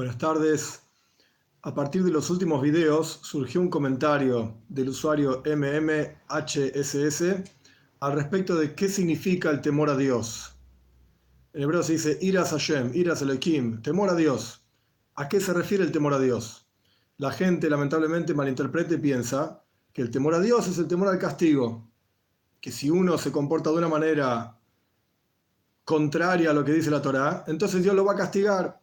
Buenas 0.00 0.16
tardes. 0.16 0.80
A 1.60 1.74
partir 1.74 2.02
de 2.02 2.10
los 2.10 2.30
últimos 2.30 2.62
videos 2.62 3.20
surgió 3.22 3.60
un 3.60 3.68
comentario 3.68 4.56
del 4.70 4.88
usuario 4.88 5.42
MMHSS 5.44 7.22
al 8.00 8.12
respecto 8.14 8.54
de 8.54 8.74
qué 8.74 8.88
significa 8.88 9.50
el 9.50 9.60
temor 9.60 9.90
a 9.90 9.96
Dios. 9.98 10.56
En 11.52 11.60
hebreo 11.60 11.82
se 11.82 11.92
dice 11.92 12.16
Iras 12.22 12.52
Hashem, 12.52 12.92
Iras 12.94 13.20
Elohim, 13.20 13.82
temor 13.82 14.08
a 14.08 14.14
Dios. 14.14 14.64
¿A 15.16 15.28
qué 15.28 15.38
se 15.38 15.52
refiere 15.52 15.84
el 15.84 15.92
temor 15.92 16.14
a 16.14 16.18
Dios? 16.18 16.66
La 17.18 17.30
gente 17.30 17.68
lamentablemente 17.68 18.32
malinterpreta 18.32 18.94
y 18.94 18.98
piensa 19.00 19.62
que 19.92 20.00
el 20.00 20.10
temor 20.10 20.32
a 20.32 20.40
Dios 20.40 20.66
es 20.66 20.78
el 20.78 20.88
temor 20.88 21.08
al 21.08 21.18
castigo, 21.18 21.90
que 22.58 22.72
si 22.72 22.88
uno 22.88 23.18
se 23.18 23.30
comporta 23.30 23.68
de 23.68 23.76
una 23.76 23.88
manera 23.88 24.58
contraria 25.84 26.52
a 26.52 26.54
lo 26.54 26.64
que 26.64 26.72
dice 26.72 26.90
la 26.90 27.02
Torá, 27.02 27.44
entonces 27.48 27.82
Dios 27.82 27.94
lo 27.94 28.06
va 28.06 28.14
a 28.14 28.16
castigar. 28.16 28.79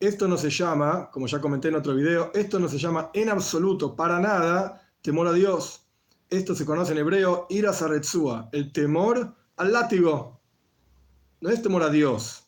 Esto 0.00 0.28
no 0.28 0.36
se 0.36 0.50
llama, 0.50 1.10
como 1.10 1.26
ya 1.26 1.40
comenté 1.40 1.68
en 1.68 1.76
otro 1.76 1.94
video, 1.94 2.30
esto 2.34 2.58
no 2.58 2.68
se 2.68 2.78
llama 2.78 3.10
en 3.14 3.28
absoluto, 3.28 3.94
para 3.94 4.20
nada, 4.20 4.82
temor 5.02 5.28
a 5.28 5.32
Dios. 5.32 5.86
Esto 6.28 6.54
se 6.54 6.64
conoce 6.64 6.92
en 6.92 6.98
hebreo, 6.98 7.46
irasaretzua, 7.48 8.48
el 8.52 8.72
temor 8.72 9.34
al 9.56 9.72
látigo. 9.72 10.40
No 11.40 11.50
es 11.50 11.62
temor 11.62 11.82
a 11.82 11.90
Dios. 11.90 12.44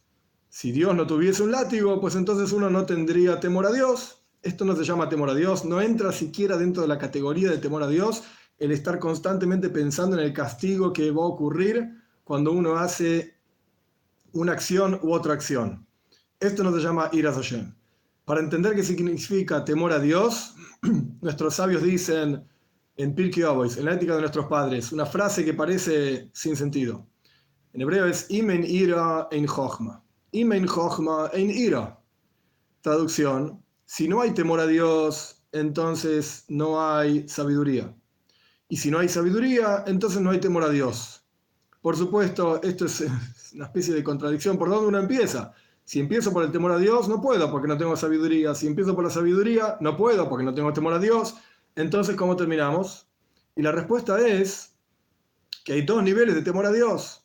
Si 0.49 0.73
Dios 0.73 0.95
no 0.95 1.07
tuviese 1.07 1.43
un 1.43 1.53
látigo, 1.53 2.01
pues 2.01 2.15
entonces 2.15 2.53
uno 2.53 2.71
no 2.71 2.87
tendría 2.87 3.39
temor 3.39 3.67
a 3.67 3.73
Dios. 3.73 4.23
Esto 4.43 4.65
no 4.65 4.75
se 4.75 4.85
llama 4.85 5.09
temor 5.09 5.31
a 5.31 5.35
Dios, 5.35 5.65
no 5.65 5.81
entra 5.81 6.13
siquiera 6.13 6.57
dentro 6.57 6.83
de 6.83 6.89
la 6.89 6.99
categoría 6.99 7.51
de 7.51 7.59
temor 7.59 7.83
a 7.83 7.89
Dios 7.89 8.25
el 8.59 8.73
estar 8.73 8.99
constantemente 8.99 9.69
pensando 9.69 10.17
en 10.17 10.25
el 10.25 10.33
castigo 10.33 10.93
que 10.93 11.11
va 11.11 11.23
a 11.23 11.27
ocurrir 11.27 12.03
cuando 12.25 12.53
uno 12.53 12.77
hace 12.77 13.37
una 14.33 14.53
acción 14.53 14.99
u 15.03 15.13
otra 15.13 15.35
acción. 15.35 15.86
Esto 16.39 16.63
no 16.63 16.73
se 16.73 16.83
llama 16.83 17.09
Iras 17.13 17.37
Hashem. 17.37 17.73
Para 18.27 18.41
entender 18.41 18.75
qué 18.75 18.83
significa 18.83 19.65
temor 19.65 19.93
a 19.93 19.99
Dios, 19.99 20.55
nuestros 21.23 21.55
sabios 21.55 21.83
dicen 21.83 22.47
en 22.97 23.15
Pirkei 23.15 23.43
Avos, 23.43 23.79
en 23.79 23.87
la 23.87 23.95
ética 23.95 24.15
de 24.15 24.21
nuestros 24.21 24.47
padres, 24.47 24.93
una 24.93 25.07
frase 25.07 25.45
que 25.45 25.55
parece 25.55 26.31
sin 26.35 26.57
sentido. 26.57 27.07
En 27.73 27.81
hebreo 27.81 28.07
es 28.07 28.27
Imen 28.31 28.65
ira 28.65 29.29
ein 29.31 29.47
chochma. 29.47 30.03
Imen 30.33 30.67
chochma 30.67 31.31
ein 31.33 31.51
ira. 31.51 31.99
Traducción, 32.83 33.63
si 33.87 34.07
no 34.07 34.21
hay 34.21 34.33
temor 34.33 34.61
a 34.61 34.67
Dios, 34.67 35.43
entonces 35.53 36.45
no 36.49 36.83
hay 36.83 37.27
sabiduría. 37.29 37.95
Y 38.69 38.77
si 38.77 38.91
no 38.91 38.99
hay 38.99 39.09
sabiduría, 39.09 39.85
entonces 39.87 40.21
no 40.21 40.31
hay 40.31 40.41
temor 40.41 40.65
a 40.65 40.69
Dios. 40.69 41.25
Por 41.81 41.97
supuesto, 41.97 42.63
esto 42.63 42.85
es 42.85 43.05
una 43.55 43.67
especie 43.67 43.95
de 43.95 44.05
contradicción. 44.05 44.59
¿Por 44.59 44.69
dónde 44.69 44.89
uno 44.89 44.99
empieza? 44.99 45.55
Si 45.87 46.01
empiezo 46.01 46.33
por 46.33 46.43
el 46.45 46.51
temor 46.51 46.73
a 46.73 46.79
Dios, 46.79 47.09
no 47.09 47.23
puedo 47.23 47.49
porque 47.49 47.69
no 47.69 47.79
tengo 47.79 47.97
sabiduría. 47.97 48.57
Si 48.57 48.67
empiezo 48.67 48.97
por 48.97 49.05
la 49.05 49.11
sabiduría, 49.11 49.77
no 49.81 49.97
puedo 49.97 50.29
porque 50.29 50.45
no 50.45 50.53
tengo 50.53 50.73
temor 50.73 50.93
a 50.93 50.99
Dios. 50.99 51.37
Entonces, 51.77 52.17
¿cómo 52.17 52.35
terminamos? 52.35 53.07
Y 53.55 53.63
la 53.63 53.71
respuesta 53.71 54.19
es 54.19 54.75
que 55.65 55.75
hay 55.75 55.83
dos 55.83 56.03
niveles 56.03 56.35
de 56.35 56.43
temor 56.43 56.67
a 56.67 56.73
Dios 56.73 57.23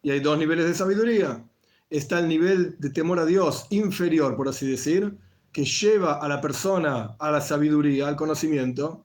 y 0.00 0.12
hay 0.12 0.20
dos 0.20 0.38
niveles 0.38 0.64
de 0.64 0.74
sabiduría. 0.74 1.44
Está 1.90 2.20
el 2.20 2.28
nivel 2.28 2.76
de 2.78 2.90
temor 2.90 3.18
a 3.18 3.26
Dios 3.26 3.66
inferior, 3.70 4.36
por 4.36 4.48
así 4.48 4.70
decir, 4.70 5.18
que 5.50 5.64
lleva 5.64 6.14
a 6.14 6.28
la 6.28 6.40
persona 6.40 7.16
a 7.18 7.32
la 7.32 7.40
sabiduría, 7.40 8.06
al 8.06 8.14
conocimiento. 8.14 9.04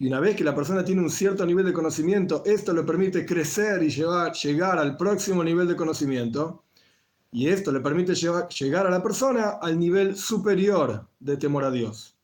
Y 0.00 0.08
una 0.08 0.18
vez 0.18 0.34
que 0.34 0.42
la 0.42 0.56
persona 0.56 0.84
tiene 0.84 1.00
un 1.00 1.10
cierto 1.10 1.46
nivel 1.46 1.64
de 1.64 1.72
conocimiento, 1.72 2.42
esto 2.44 2.72
le 2.72 2.82
permite 2.82 3.24
crecer 3.24 3.84
y 3.84 3.90
llevar, 3.90 4.32
llegar 4.32 4.80
al 4.80 4.96
próximo 4.96 5.44
nivel 5.44 5.68
de 5.68 5.76
conocimiento. 5.76 6.64
Y 7.30 7.48
esto 7.48 7.70
le 7.72 7.80
permite 7.80 8.14
llegar 8.14 8.86
a 8.86 8.90
la 8.90 9.02
persona 9.02 9.58
al 9.60 9.78
nivel 9.78 10.16
superior 10.16 11.06
de 11.20 11.36
temor 11.36 11.64
a 11.64 11.70
Dios. 11.70 12.16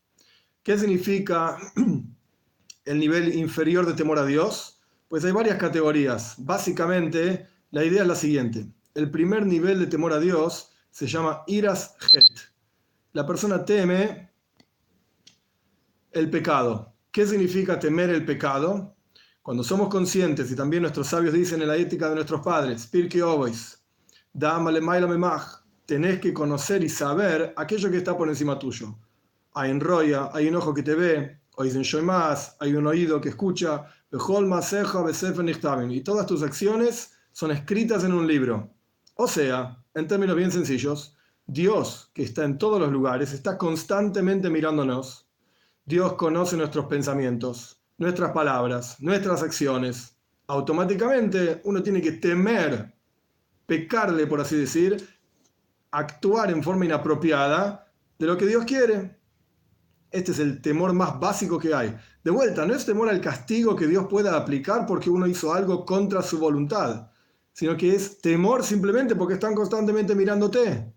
¿Qué 0.63 0.79
significa 0.79 1.59
el 2.85 2.99
nivel 2.99 3.35
inferior 3.35 3.85
de 3.87 3.93
temor 3.93 4.19
a 4.19 4.25
Dios? 4.25 4.81
Pues 5.09 5.25
hay 5.25 5.33
varias 5.33 5.59
categorías. 5.59 6.35
Básicamente, 6.39 7.47
la 7.71 7.85
idea 7.85 8.03
es 8.03 8.09
la 8.09 8.15
siguiente. 8.15 8.67
El 8.95 9.11
primer 9.11 9.45
nivel 9.45 9.79
de 9.79 9.87
temor 9.87 10.13
a 10.13 10.21
Dios 10.21 10.71
se 10.91 11.07
llama 11.07 11.43
iras 11.49 11.97
het. 12.13 12.55
La 13.13 13.27
persona 13.27 13.65
teme 13.65 14.31
el 16.13 16.31
pecado. 16.31 16.95
¿Qué 17.11 17.27
significa 17.27 17.79
temer 17.79 18.11
el 18.11 18.25
pecado? 18.25 18.97
Cuando 19.43 19.63
somos 19.63 19.89
conscientes, 19.89 20.51
y 20.51 20.57
también 20.57 20.83
nuestros 20.83 21.09
sabios 21.09 21.35
dicen 21.35 21.61
en 21.61 21.69
la 21.69 21.77
ética 21.77 22.09
de 22.09 22.15
nuestros 22.15 22.41
padres, 22.41 22.87
Pirkei 24.37 24.83
Avos, 24.83 25.65
tenés 25.87 26.19
que 26.19 26.33
conocer 26.33 26.83
y 26.83 26.89
saber 26.89 27.55
aquello 27.57 27.91
que 27.91 27.99
está 27.99 28.17
por 28.17 28.29
encima 28.29 28.59
tuyo. 28.59 28.99
Hay 29.55 29.71
en 29.71 29.81
Roya, 29.81 30.31
hay 30.33 30.49
un 30.49 30.57
ojo 30.57 30.75
que 30.75 30.83
te 30.83 30.95
ve, 30.97 31.39
más, 32.03 32.57
hay 32.59 32.75
un 32.75 32.87
oído 32.87 33.21
que 33.21 33.29
escucha, 33.29 33.87
y 35.91 36.01
todas 36.01 36.27
tus 36.27 36.43
acciones 36.43 37.13
son 37.33 37.53
escritas 37.53 38.03
en 38.03 38.13
un 38.13 38.27
libro. 38.27 38.71
O 39.15 39.29
sea, 39.29 39.79
en 39.95 40.09
términos 40.09 40.37
bien 40.37 40.51
sencillos, 40.51 41.17
Dios, 41.47 42.11
que 42.13 42.25
está 42.25 42.45
en 42.45 42.59
todos 42.59 42.81
los 42.81 42.91
lugares, 42.91 43.33
está 43.33 43.57
constantemente 43.57 44.51
mirándonos. 44.51 45.29
Dios 45.85 46.15
conoce 46.15 46.57
nuestros 46.57 46.87
pensamientos, 46.87 47.81
nuestras 47.99 48.33
palabras, 48.33 48.97
nuestras 48.99 49.43
acciones. 49.43 50.17
Automáticamente 50.49 51.61
uno 51.65 51.83
tiene 51.83 52.01
que 52.01 52.13
temer 52.13 52.95
pecarle, 53.67 54.27
por 54.27 54.41
así 54.41 54.57
decir, 54.57 55.07
actuar 55.91 56.51
en 56.51 56.63
forma 56.63 56.85
inapropiada 56.85 57.87
de 58.19 58.27
lo 58.27 58.37
que 58.37 58.47
Dios 58.47 58.65
quiere. 58.65 59.19
Este 60.11 60.33
es 60.33 60.39
el 60.39 60.61
temor 60.61 60.93
más 60.93 61.19
básico 61.19 61.59
que 61.59 61.75
hay. 61.75 61.97
De 62.23 62.31
vuelta, 62.31 62.65
no 62.65 62.75
es 62.75 62.87
temor 62.87 63.09
al 63.09 63.21
castigo 63.21 63.75
que 63.75 63.87
Dios 63.87 64.07
pueda 64.09 64.37
aplicar 64.37 64.87
porque 64.87 65.11
uno 65.11 65.27
hizo 65.27 65.53
algo 65.53 65.85
contra 65.85 66.23
su 66.23 66.39
voluntad, 66.39 67.11
sino 67.53 67.77
que 67.77 67.95
es 67.95 68.21
temor 68.21 68.65
simplemente 68.65 69.17
porque 69.17 69.35
están 69.35 69.55
constantemente 69.55 70.15
mirándote. 70.15 70.93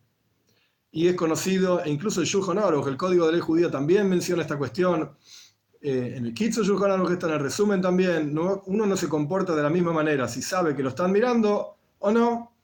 Y 0.92 1.08
es 1.08 1.16
conocido, 1.16 1.84
e 1.84 1.90
incluso 1.90 2.22
el 2.22 2.28
Shulchan 2.28 2.60
Aruch, 2.60 2.88
el 2.88 2.98
código 2.98 3.26
de 3.26 3.34
ley 3.34 3.42
judía 3.42 3.70
también 3.70 4.08
menciona 4.08 4.42
esta 4.42 4.58
cuestión. 4.58 5.12
Eh, 5.82 6.14
en 6.16 6.26
el 6.26 6.34
Kitsu 6.34 6.64
Shulchan 6.64 6.92
Aruch 6.92 7.12
está 7.12 7.28
en 7.28 7.34
el 7.34 7.40
resumen 7.40 7.82
también. 7.82 8.38
uno 8.38 8.86
no 8.86 8.98
se 8.98 9.10
comporta 9.10 9.56
de 9.56 9.64
la 9.64 9.70
misma 9.70 9.92
manera 9.92 10.28
si 10.28 10.42
sabe 10.42 10.76
que 10.76 10.84
lo 10.84 10.90
están 10.90 11.12
mirando 11.12 11.78
o 12.00 12.12
no, 12.12 12.57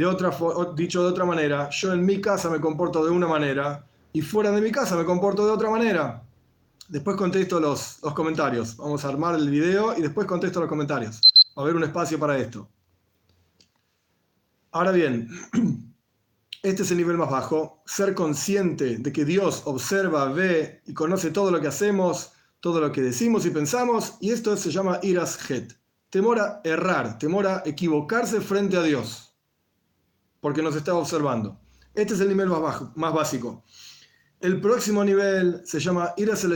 de 0.00 0.06
otra, 0.06 0.34
dicho 0.74 1.02
de 1.02 1.10
otra 1.10 1.26
manera, 1.26 1.68
yo 1.68 1.92
en 1.92 2.06
mi 2.06 2.22
casa 2.22 2.48
me 2.48 2.58
comporto 2.58 3.04
de 3.04 3.10
una 3.10 3.28
manera 3.28 3.86
y 4.14 4.22
fuera 4.22 4.50
de 4.50 4.62
mi 4.62 4.72
casa 4.72 4.96
me 4.96 5.04
comporto 5.04 5.44
de 5.44 5.52
otra 5.52 5.68
manera. 5.68 6.22
Después 6.88 7.18
contesto 7.18 7.60
los, 7.60 7.98
los 8.02 8.14
comentarios. 8.14 8.78
Vamos 8.78 9.04
a 9.04 9.08
armar 9.08 9.34
el 9.34 9.50
video 9.50 9.94
y 9.94 10.00
después 10.00 10.26
contesto 10.26 10.58
los 10.58 10.70
comentarios. 10.70 11.20
Va 11.54 11.60
a 11.60 11.64
haber 11.64 11.76
un 11.76 11.84
espacio 11.84 12.18
para 12.18 12.38
esto. 12.38 12.66
Ahora 14.70 14.90
bien, 14.90 15.28
este 16.62 16.82
es 16.82 16.90
el 16.90 16.96
nivel 16.96 17.18
más 17.18 17.28
bajo. 17.28 17.82
Ser 17.84 18.14
consciente 18.14 18.96
de 18.96 19.12
que 19.12 19.26
Dios 19.26 19.60
observa, 19.66 20.32
ve 20.32 20.80
y 20.86 20.94
conoce 20.94 21.30
todo 21.30 21.50
lo 21.50 21.60
que 21.60 21.68
hacemos, 21.68 22.32
todo 22.60 22.80
lo 22.80 22.90
que 22.90 23.02
decimos 23.02 23.44
y 23.44 23.50
pensamos. 23.50 24.14
Y 24.18 24.30
esto 24.30 24.56
se 24.56 24.70
llama 24.70 24.98
iras 25.02 25.50
het. 25.50 25.74
Temor 26.08 26.40
a 26.40 26.62
errar, 26.64 27.18
temor 27.18 27.46
a 27.46 27.62
equivocarse 27.66 28.40
frente 28.40 28.78
a 28.78 28.82
Dios 28.82 29.29
porque 30.40 30.62
nos 30.62 30.76
está 30.76 30.94
observando. 30.94 31.60
Este 31.94 32.14
es 32.14 32.20
el 32.20 32.28
nivel 32.28 32.48
más, 32.48 32.60
bajo, 32.60 32.92
más 32.96 33.12
básico. 33.12 33.64
El 34.40 34.60
próximo 34.60 35.04
nivel 35.04 35.62
se 35.64 35.80
llama 35.80 36.14
Iras 36.16 36.46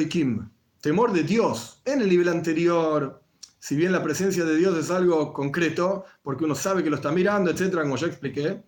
temor 0.80 1.12
de 1.12 1.22
Dios. 1.22 1.82
En 1.84 2.02
el 2.02 2.08
nivel 2.08 2.28
anterior, 2.28 3.22
si 3.58 3.76
bien 3.76 3.92
la 3.92 4.02
presencia 4.02 4.44
de 4.44 4.56
Dios 4.56 4.76
es 4.76 4.90
algo 4.90 5.32
concreto, 5.32 6.04
porque 6.22 6.44
uno 6.44 6.54
sabe 6.54 6.82
que 6.82 6.90
lo 6.90 6.96
está 6.96 7.10
mirando, 7.10 7.50
etcétera, 7.50 7.82
como 7.82 7.96
ya 7.96 8.06
expliqué, 8.06 8.62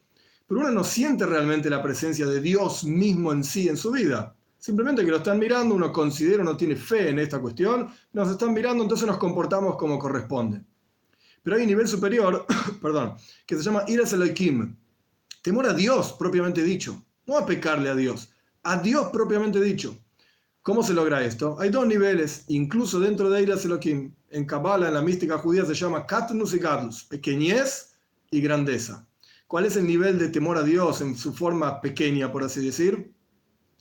pero 0.46 0.60
uno 0.60 0.70
no 0.70 0.84
siente 0.84 1.26
realmente 1.26 1.68
la 1.68 1.82
presencia 1.82 2.26
de 2.26 2.40
Dios 2.40 2.84
mismo 2.84 3.32
en 3.32 3.44
sí, 3.44 3.68
en 3.68 3.76
su 3.76 3.90
vida. 3.90 4.34
Simplemente 4.58 5.04
que 5.04 5.10
lo 5.10 5.18
están 5.18 5.38
mirando, 5.38 5.74
uno 5.74 5.92
considera, 5.92 6.42
uno 6.42 6.56
tiene 6.56 6.76
fe 6.76 7.10
en 7.10 7.18
esta 7.18 7.40
cuestión, 7.40 7.88
nos 8.12 8.30
están 8.30 8.54
mirando, 8.54 8.82
entonces 8.82 9.06
nos 9.06 9.18
comportamos 9.18 9.76
como 9.76 9.98
corresponde. 9.98 10.62
Pero 11.42 11.56
hay 11.56 11.62
un 11.62 11.68
nivel 11.68 11.86
superior, 11.86 12.46
perdón, 12.82 13.14
que 13.46 13.56
se 13.56 13.62
llama 13.62 13.84
Iras 13.86 14.12
Elohim, 14.12 14.76
Temor 15.46 15.66
a 15.68 15.74
Dios 15.74 16.12
propiamente 16.18 16.60
dicho, 16.64 17.06
no 17.24 17.38
a 17.38 17.46
pecarle 17.46 17.88
a 17.88 17.94
Dios, 17.94 18.30
a 18.64 18.78
Dios 18.78 19.10
propiamente 19.12 19.60
dicho. 19.60 19.96
¿Cómo 20.60 20.82
se 20.82 20.92
logra 20.92 21.24
esto? 21.24 21.56
Hay 21.60 21.70
dos 21.70 21.86
niveles, 21.86 22.46
incluso 22.48 22.98
dentro 22.98 23.30
de 23.30 23.38
Eiras 23.38 23.64
Elohim. 23.64 24.12
En 24.30 24.44
Kabbalah, 24.44 24.88
en 24.88 24.94
la 24.94 25.02
mística 25.02 25.38
judía, 25.38 25.64
se 25.64 25.74
llama 25.74 26.04
Katnus 26.04 26.52
y 26.52 26.58
Gadlus, 26.58 27.04
pequeñez 27.04 27.94
y 28.32 28.40
grandeza. 28.40 29.06
¿Cuál 29.46 29.66
es 29.66 29.76
el 29.76 29.86
nivel 29.86 30.18
de 30.18 30.30
temor 30.30 30.58
a 30.58 30.64
Dios 30.64 31.00
en 31.00 31.16
su 31.16 31.32
forma 31.32 31.80
pequeña, 31.80 32.32
por 32.32 32.42
así 32.42 32.60
decir? 32.60 33.14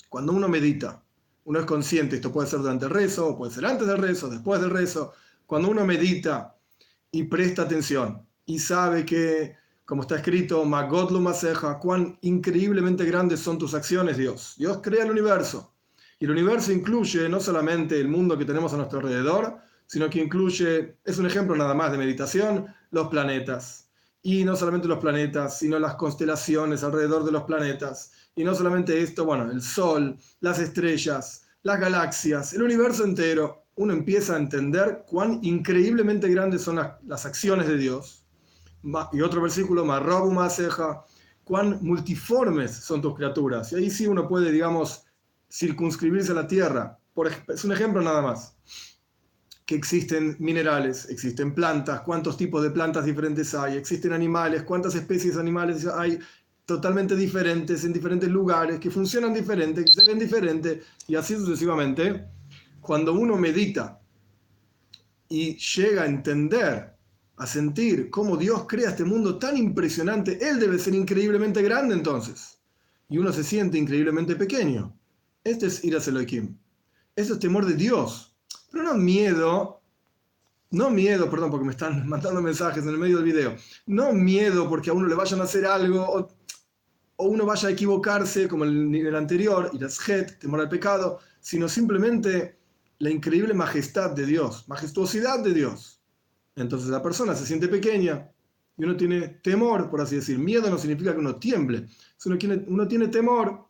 Cuando 0.07 0.33
uno 0.33 0.47
medita, 0.47 1.03
uno 1.45 1.59
es 1.59 1.65
consciente, 1.65 2.17
esto 2.17 2.31
puede 2.31 2.47
ser 2.47 2.59
durante 2.59 2.85
el 2.85 2.91
rezo, 2.91 3.35
puede 3.35 3.53
ser 3.53 3.65
antes 3.65 3.87
del 3.87 3.97
rezo, 3.97 4.29
después 4.29 4.61
del 4.61 4.69
rezo. 4.69 5.13
Cuando 5.47 5.69
uno 5.69 5.83
medita 5.83 6.55
y 7.09 7.23
presta 7.23 7.63
atención 7.63 8.23
y 8.45 8.59
sabe 8.59 9.03
que 9.03 9.64
como 9.85 10.01
está 10.01 10.15
escrito, 10.15 10.65
Magodlu 10.65 11.19
Maseja, 11.19 11.79
cuán 11.79 12.17
increíblemente 12.21 13.05
grandes 13.05 13.39
son 13.39 13.57
tus 13.57 13.73
acciones, 13.73 14.17
Dios. 14.17 14.55
Dios 14.57 14.79
crea 14.81 15.03
el 15.03 15.11
universo. 15.11 15.73
Y 16.19 16.25
el 16.25 16.31
universo 16.31 16.71
incluye 16.71 17.29
no 17.29 17.39
solamente 17.39 17.99
el 17.99 18.07
mundo 18.07 18.37
que 18.37 18.45
tenemos 18.45 18.73
a 18.73 18.77
nuestro 18.77 18.99
alrededor, 18.99 19.57
sino 19.87 20.09
que 20.09 20.19
incluye, 20.19 20.97
es 21.03 21.17
un 21.17 21.25
ejemplo 21.25 21.55
nada 21.55 21.73
más 21.73 21.91
de 21.91 21.97
meditación, 21.97 22.67
los 22.91 23.07
planetas. 23.09 23.89
Y 24.21 24.43
no 24.43 24.55
solamente 24.55 24.87
los 24.87 24.99
planetas, 24.99 25.59
sino 25.59 25.77
las 25.77 25.95
constelaciones 25.95 26.83
alrededor 26.83 27.23
de 27.23 27.31
los 27.31 27.43
planetas. 27.43 28.11
Y 28.35 28.43
no 28.43 28.55
solamente 28.55 28.99
esto, 29.01 29.23
bueno, 29.25 29.51
el 29.51 29.61
Sol, 29.61 30.17
las 30.39 30.59
estrellas, 30.59 31.45
las 31.61 31.79
galaxias, 31.79 32.53
el 32.53 32.63
universo 32.63 33.03
entero. 33.03 33.67
Uno 33.75 33.93
empieza 33.93 34.35
a 34.35 34.39
entender 34.39 35.03
cuán 35.07 35.39
increíblemente 35.43 36.29
grandes 36.29 36.61
son 36.61 36.77
las, 36.77 37.25
acciones 37.25 37.67
de 37.67 37.77
Dios. 37.77 38.24
Y 39.11 39.21
otro 39.21 39.41
versículo, 39.41 39.83
Marrobu 39.85 40.31
Maseja, 40.31 41.03
cuán 41.43 41.79
multiformes 41.81 42.71
son 42.71 43.01
tus 43.01 43.15
criaturas. 43.15 43.71
Y 43.71 43.75
ahí 43.75 43.89
sí 43.89 44.07
uno 44.07 44.27
puede, 44.27 44.51
digamos, 44.51 45.05
circunscribirse 45.51 46.31
a 46.31 46.35
la 46.35 46.47
tierra. 46.47 46.99
Por, 47.13 47.31
es 47.47 47.65
un 47.65 47.71
ejemplo 47.71 48.01
nada 48.01 48.21
más 48.21 48.55
que 49.65 49.75
existen 49.75 50.35
minerales, 50.39 51.09
existen 51.09 51.55
plantas, 51.55 52.01
cuántos 52.01 52.37
tipos 52.37 52.61
de 52.61 52.69
plantas 52.69 53.05
diferentes 53.05 53.55
hay, 53.55 53.77
existen 53.77 54.13
animales, 54.13 54.61
cuántas 54.61 54.93
especies 54.93 55.35
de 55.35 55.41
animales 55.41 55.87
hay 55.87 56.19
totalmente 56.65 57.15
diferentes 57.15 57.83
en 57.83 57.93
diferentes 57.93 58.29
lugares, 58.29 58.79
que 58.79 58.91
funcionan 58.91 59.33
diferentes, 59.33 59.85
que 59.85 59.91
se 59.91 60.07
ven 60.07 60.19
diferentes, 60.19 60.83
y 61.07 61.15
así 61.15 61.35
sucesivamente. 61.35 62.25
Cuando 62.79 63.13
uno 63.13 63.35
medita 63.37 63.99
y 65.27 65.57
llega 65.57 66.03
a 66.03 66.05
entender, 66.05 66.94
a 67.37 67.47
sentir 67.47 68.09
cómo 68.09 68.37
Dios 68.37 68.65
crea 68.67 68.89
este 68.89 69.03
mundo 69.03 69.37
tan 69.37 69.57
impresionante, 69.57 70.39
Él 70.47 70.59
debe 70.59 70.79
ser 70.79 70.95
increíblemente 70.95 71.61
grande 71.61 71.95
entonces. 71.95 72.59
Y 73.09 73.17
uno 73.17 73.31
se 73.33 73.43
siente 73.43 73.77
increíblemente 73.77 74.35
pequeño. 74.35 74.97
Este 75.43 75.67
es 75.67 75.83
Iras 75.83 76.07
Elohim. 76.07 76.57
Este 77.15 77.33
es 77.33 77.39
temor 77.39 77.65
de 77.65 77.75
Dios 77.75 78.35
pero 78.75 78.83
no 78.83 78.93
miedo, 78.95 79.81
no 80.71 80.89
miedo, 80.89 81.29
perdón, 81.29 81.49
porque 81.49 81.65
me 81.65 81.71
están 81.71 82.05
mandando 82.09 82.41
mensajes 82.41 82.83
en 82.83 82.89
el 82.89 82.97
medio 82.97 83.15
del 83.15 83.25
video, 83.25 83.55
no 83.85 84.11
miedo 84.11 84.67
porque 84.67 84.89
a 84.89 84.93
uno 84.93 85.07
le 85.07 85.15
vayan 85.15 85.39
a 85.39 85.45
hacer 85.45 85.65
algo 85.65 86.01
o, 86.03 86.27
uno 87.17 87.45
vaya 87.45 87.69
a 87.69 87.71
equivocarse 87.71 88.49
como 88.49 88.65
en 88.65 88.93
el 88.93 89.15
anterior, 89.15 89.71
y 89.71 89.79
las 89.79 90.09
het, 90.09 90.37
temor 90.39 90.59
al 90.59 90.67
pecado, 90.67 91.19
sino 91.39 91.69
simplemente 91.69 92.59
la 92.99 93.09
increíble 93.09 93.53
majestad 93.53 94.11
de 94.11 94.25
Dios, 94.25 94.67
majestuosidad 94.67 95.39
de 95.39 95.53
Dios. 95.53 96.01
Entonces 96.55 96.89
la 96.89 97.01
persona 97.01 97.35
se 97.35 97.45
siente 97.45 97.67
pequeña 97.67 98.31
y 98.77 98.83
uno 98.83 98.95
tiene 98.95 99.27
temor, 99.27 99.89
por 99.89 100.01
así 100.01 100.15
decir. 100.15 100.37
Miedo 100.37 100.69
no 100.69 100.77
significa 100.77 101.13
que 101.13 101.19
uno 101.19 101.35
tiemble, 101.37 101.87
uno 102.25 102.37
tiene, 102.37 102.65
uno 102.67 102.87
tiene 102.87 103.07
temor 103.07 103.65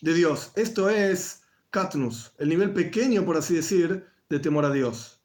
de 0.00 0.14
Dios. 0.14 0.52
Esto 0.56 0.88
es 0.88 1.42
Katnus, 1.70 2.32
el 2.38 2.48
nivel 2.48 2.72
pequeño, 2.72 3.24
por 3.24 3.36
así 3.36 3.54
decir, 3.54 4.04
de 4.28 4.38
temor 4.38 4.64
a 4.64 4.72
Dios. 4.72 5.20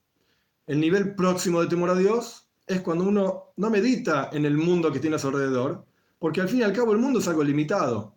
El 0.68 0.80
nivel 0.80 1.16
próximo 1.16 1.62
de 1.62 1.68
temor 1.68 1.90
a 1.90 1.96
Dios 1.96 2.48
es 2.68 2.82
cuando 2.82 3.06
uno 3.06 3.54
no 3.58 3.70
medita 3.70 4.30
en 4.32 4.46
el 4.46 4.58
mundo 4.58 4.92
que 4.92 5.00
tiene 5.00 5.16
a 5.16 5.20
su 5.20 5.28
alrededor, 5.28 5.86
porque 6.20 6.42
al 6.42 6.50
fin 6.50 6.60
y 6.60 6.64
al 6.64 6.74
cabo 6.74 6.94
el 6.94 7.00
mundo 7.00 7.20
es 7.20 7.28
algo 7.28 7.44
limitado. 7.44 8.16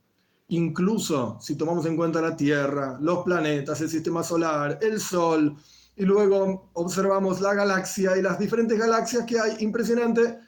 Incluso 0.49 1.38
si 1.41 1.56
tomamos 1.56 1.87
en 1.87 1.97
cuenta 1.97 2.20
la 2.20 2.37
Tierra, 2.37 2.99
los 3.00 3.25
planetas, 3.25 3.81
el 3.81 3.88
sistema 3.88 4.23
solar, 4.23 4.79
el 4.82 5.00
Sol, 5.00 5.56
y 5.96 6.05
luego 6.05 6.70
observamos 6.75 7.41
la 7.41 7.55
galaxia 7.55 8.17
y 8.17 8.23
las 8.23 8.38
diferentes 8.38 8.79
galaxias 8.79 9.25
que 9.25 9.38
hay, 9.38 9.56
impresionante, 9.61 10.38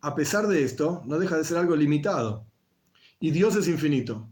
a 0.00 0.14
pesar 0.14 0.46
de 0.46 0.62
esto, 0.62 1.02
no 1.04 1.18
deja 1.18 1.36
de 1.36 1.44
ser 1.44 1.58
algo 1.58 1.76
limitado. 1.76 2.46
Y 3.20 3.30
Dios 3.30 3.56
es 3.56 3.68
infinito. 3.68 4.28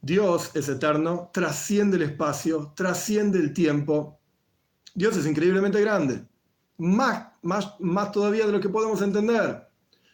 Dios 0.00 0.52
es 0.54 0.68
eterno, 0.68 1.30
trasciende 1.32 1.96
el 1.96 2.04
espacio, 2.04 2.72
trasciende 2.76 3.38
el 3.38 3.52
tiempo. 3.52 4.20
Dios 4.94 5.16
es 5.16 5.26
increíblemente 5.26 5.80
grande, 5.80 6.24
más, 6.78 7.28
más, 7.42 7.74
más 7.80 8.12
todavía 8.12 8.46
de 8.46 8.52
lo 8.52 8.60
que 8.60 8.68
podemos 8.68 9.02
entender. 9.02 9.68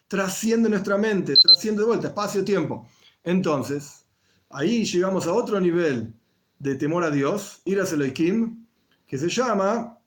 Trasciende 0.07 0.69
nuestra 0.69 0.97
mente, 0.97 1.35
trasciende 1.35 1.81
de 1.81 1.87
vuelta, 1.87 2.07
espacio-tiempo. 2.07 2.87
Entonces, 3.23 4.05
ahí 4.49 4.85
llegamos 4.85 5.27
a 5.27 5.33
otro 5.33 5.59
nivel 5.59 6.13
de 6.59 6.75
temor 6.75 7.03
a 7.03 7.11
Dios, 7.11 7.61
Iras 7.65 7.93
Elohim, 7.93 8.64
que 9.07 9.17
se 9.17 9.29
llama 9.29 9.97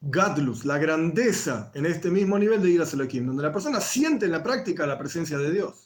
Gadlus, 0.00 0.64
la 0.64 0.78
grandeza 0.78 1.70
en 1.74 1.86
este 1.86 2.10
mismo 2.10 2.38
nivel 2.38 2.62
de 2.62 2.70
Iras 2.70 2.92
Elohim, 2.94 3.26
donde 3.26 3.42
la 3.42 3.52
persona 3.52 3.80
siente 3.80 4.26
en 4.26 4.32
la 4.32 4.42
práctica 4.42 4.86
la 4.86 4.98
presencia 4.98 5.38
de 5.38 5.52
Dios 5.52 5.84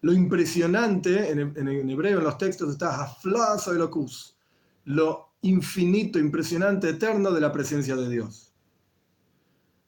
lo 0.00 0.12
impresionante, 0.12 1.30
en, 1.30 1.90
hebreo 1.90 2.18
en 2.18 2.24
los 2.24 2.38
textos 2.38 2.70
está 2.70 3.02
Haflazo 3.02 3.72
Elocus, 3.72 4.36
lo 4.84 5.32
infinito, 5.42 6.18
impresionante, 6.18 6.90
eterno 6.90 7.30
de 7.30 7.40
la 7.40 7.52
presencia 7.52 7.96
de 7.96 8.08
Dios. 8.08 8.54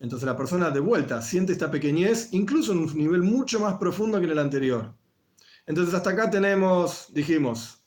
Entonces 0.00 0.26
la 0.26 0.36
persona 0.36 0.70
de 0.70 0.80
vuelta 0.80 1.22
siente 1.22 1.52
esta 1.52 1.70
pequeñez, 1.70 2.32
incluso 2.32 2.72
en 2.72 2.78
un 2.78 2.96
nivel 2.96 3.22
mucho 3.22 3.60
más 3.60 3.74
profundo 3.74 4.18
que 4.18 4.24
en 4.24 4.32
el 4.32 4.38
anterior. 4.38 4.94
Entonces 5.66 5.94
hasta 5.94 6.10
acá 6.10 6.30
tenemos, 6.30 7.08
dijimos, 7.12 7.79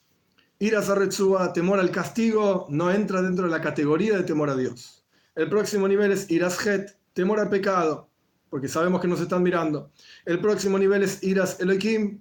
ir 0.59 0.75
a 0.75 1.53
temor 1.53 1.79
al 1.79 1.91
castigo, 1.91 2.67
no 2.69 2.91
entra 2.91 3.21
dentro 3.21 3.45
de 3.45 3.51
la 3.51 3.61
categoría 3.61 4.17
de 4.17 4.23
temor 4.23 4.49
a 4.49 4.55
Dios. 4.55 5.05
El 5.35 5.49
próximo 5.49 5.87
nivel 5.87 6.11
es 6.11 6.29
Irashet, 6.29 6.97
temor 7.13 7.39
al 7.39 7.49
pecado 7.49 8.13
porque 8.53 8.67
sabemos 8.67 9.01
que 9.01 9.07
nos 9.07 9.19
están 9.19 9.41
mirando. 9.41 9.89
El 10.25 10.39
próximo 10.39 10.77
nivel 10.77 11.01
es 11.01 11.23
iras 11.23 11.59
Elohim, 11.59 12.19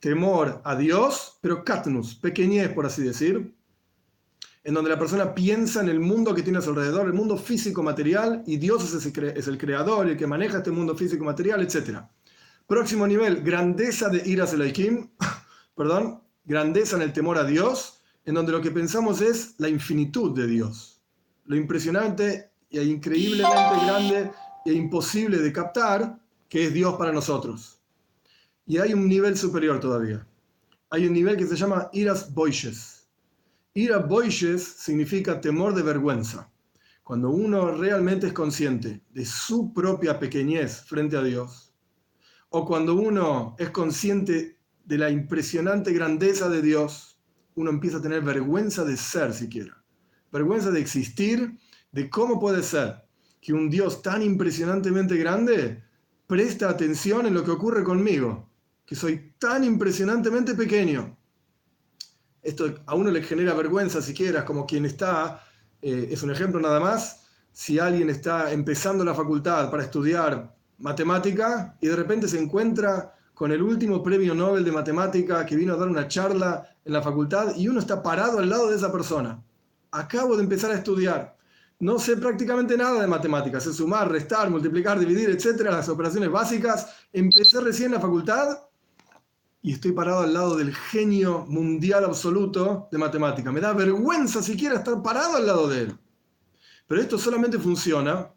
temor 0.00 0.62
a 0.64 0.76
Dios, 0.76 1.36
pero 1.42 1.62
katnus, 1.62 2.14
pequeñez, 2.14 2.70
por 2.72 2.86
así 2.86 3.02
decir, 3.02 3.54
en 4.62 4.72
donde 4.72 4.88
la 4.88 4.98
persona 4.98 5.34
piensa 5.34 5.82
en 5.82 5.90
el 5.90 6.00
mundo 6.00 6.34
que 6.34 6.42
tiene 6.42 6.56
a 6.56 6.62
su 6.62 6.70
alrededor, 6.70 7.04
el 7.04 7.12
mundo 7.12 7.36
físico-material, 7.36 8.44
y 8.46 8.56
Dios 8.56 8.94
es, 8.94 9.46
el 9.46 9.58
creador, 9.58 10.08
el 10.08 10.16
que 10.16 10.26
maneja 10.26 10.56
este 10.56 10.70
mundo 10.70 10.96
físico-material, 10.96 11.60
etc. 11.60 11.98
Próximo 12.66 13.06
nivel, 13.06 13.42
grandeza 13.42 14.08
de 14.08 14.26
iras 14.26 14.54
Elohim, 14.54 15.10
perdón, 15.76 16.22
grandeza 16.44 16.96
en 16.96 17.02
el 17.02 17.12
temor 17.12 17.38
a 17.38 17.44
Dios, 17.44 18.02
en 18.24 18.34
donde 18.34 18.52
lo 18.52 18.60
que 18.60 18.70
pensamos 18.70 19.20
es 19.20 19.54
la 19.58 19.68
infinitud 19.68 20.34
de 20.34 20.46
Dios, 20.46 21.02
lo 21.44 21.56
impresionante 21.56 22.50
e 22.70 22.82
increíblemente 22.82 23.84
grande 23.86 24.30
e 24.64 24.72
imposible 24.72 25.38
de 25.38 25.52
captar 25.52 26.18
que 26.48 26.66
es 26.66 26.74
Dios 26.74 26.94
para 26.96 27.12
nosotros. 27.12 27.80
Y 28.66 28.78
hay 28.78 28.94
un 28.94 29.08
nivel 29.08 29.36
superior 29.36 29.78
todavía. 29.78 30.26
Hay 30.90 31.06
un 31.06 31.12
nivel 31.12 31.36
que 31.36 31.46
se 31.46 31.56
llama 31.56 31.90
iras 31.92 32.32
boishes. 32.32 33.08
Ira 33.74 33.98
boishes 33.98 34.62
significa 34.62 35.40
temor 35.40 35.74
de 35.74 35.82
vergüenza. 35.82 36.50
Cuando 37.02 37.30
uno 37.30 37.72
realmente 37.72 38.28
es 38.28 38.32
consciente 38.32 39.02
de 39.10 39.26
su 39.26 39.72
propia 39.74 40.18
pequeñez 40.18 40.82
frente 40.82 41.16
a 41.16 41.22
Dios, 41.22 41.74
o 42.50 42.64
cuando 42.64 42.94
uno 42.94 43.56
es 43.58 43.70
consciente 43.70 44.53
de 44.84 44.98
la 44.98 45.10
impresionante 45.10 45.92
grandeza 45.92 46.48
de 46.48 46.62
Dios, 46.62 47.18
uno 47.54 47.70
empieza 47.70 47.98
a 47.98 48.02
tener 48.02 48.22
vergüenza 48.22 48.84
de 48.84 48.96
ser 48.96 49.32
siquiera. 49.32 49.82
Vergüenza 50.32 50.70
de 50.70 50.80
existir, 50.80 51.58
de 51.92 52.10
cómo 52.10 52.40
puede 52.40 52.62
ser 52.62 53.04
que 53.40 53.52
un 53.52 53.70
Dios 53.70 54.02
tan 54.02 54.22
impresionantemente 54.22 55.16
grande 55.16 55.82
presta 56.26 56.68
atención 56.68 57.26
en 57.26 57.34
lo 57.34 57.44
que 57.44 57.50
ocurre 57.50 57.84
conmigo, 57.84 58.50
que 58.84 58.96
soy 58.96 59.34
tan 59.38 59.64
impresionantemente 59.64 60.54
pequeño. 60.54 61.16
Esto 62.42 62.82
a 62.86 62.94
uno 62.94 63.10
le 63.10 63.22
genera 63.22 63.54
vergüenza 63.54 64.02
siquiera, 64.02 64.44
como 64.44 64.66
quien 64.66 64.84
está, 64.84 65.42
eh, 65.80 66.08
es 66.10 66.22
un 66.22 66.30
ejemplo 66.30 66.60
nada 66.60 66.80
más, 66.80 67.26
si 67.52 67.78
alguien 67.78 68.10
está 68.10 68.52
empezando 68.52 69.04
la 69.04 69.14
facultad 69.14 69.70
para 69.70 69.84
estudiar 69.84 70.56
matemática 70.78 71.76
y 71.80 71.86
de 71.86 71.96
repente 71.96 72.26
se 72.26 72.40
encuentra 72.40 73.14
con 73.34 73.52
el 73.52 73.62
último 73.62 74.02
premio 74.02 74.34
Nobel 74.34 74.64
de 74.64 74.72
matemática 74.72 75.44
que 75.44 75.56
vino 75.56 75.74
a 75.74 75.76
dar 75.76 75.88
una 75.88 76.08
charla 76.08 76.66
en 76.84 76.92
la 76.92 77.02
facultad 77.02 77.54
y 77.56 77.68
uno 77.68 77.80
está 77.80 78.02
parado 78.02 78.38
al 78.38 78.48
lado 78.48 78.70
de 78.70 78.76
esa 78.76 78.92
persona. 78.92 79.42
Acabo 79.90 80.36
de 80.36 80.44
empezar 80.44 80.70
a 80.70 80.76
estudiar 80.76 81.34
no 81.80 81.98
sé 81.98 82.16
prácticamente 82.16 82.76
nada 82.76 83.00
de 83.00 83.06
matemáticas, 83.06 83.64
sé 83.64 83.72
sumar, 83.72 84.10
restar, 84.10 84.48
multiplicar, 84.48 84.98
dividir, 84.98 85.28
etcétera, 85.30 85.72
las 85.72 85.88
operaciones 85.88 86.30
básicas. 86.30 86.88
Empecé 87.12 87.60
recién 87.60 87.92
la 87.92 88.00
facultad 88.00 88.58
y 89.60 89.72
estoy 89.72 89.92
parado 89.92 90.20
al 90.20 90.32
lado 90.32 90.56
del 90.56 90.74
genio 90.74 91.44
mundial 91.48 92.04
absoluto 92.04 92.88
de 92.92 92.98
matemática. 92.98 93.50
Me 93.50 93.60
da 93.60 93.72
vergüenza 93.72 94.42
siquiera 94.42 94.76
estar 94.76 95.02
parado 95.02 95.36
al 95.36 95.46
lado 95.46 95.68
de 95.68 95.82
él. 95.82 95.98
Pero 96.86 97.00
esto 97.00 97.18
solamente 97.18 97.58
funciona 97.58 98.30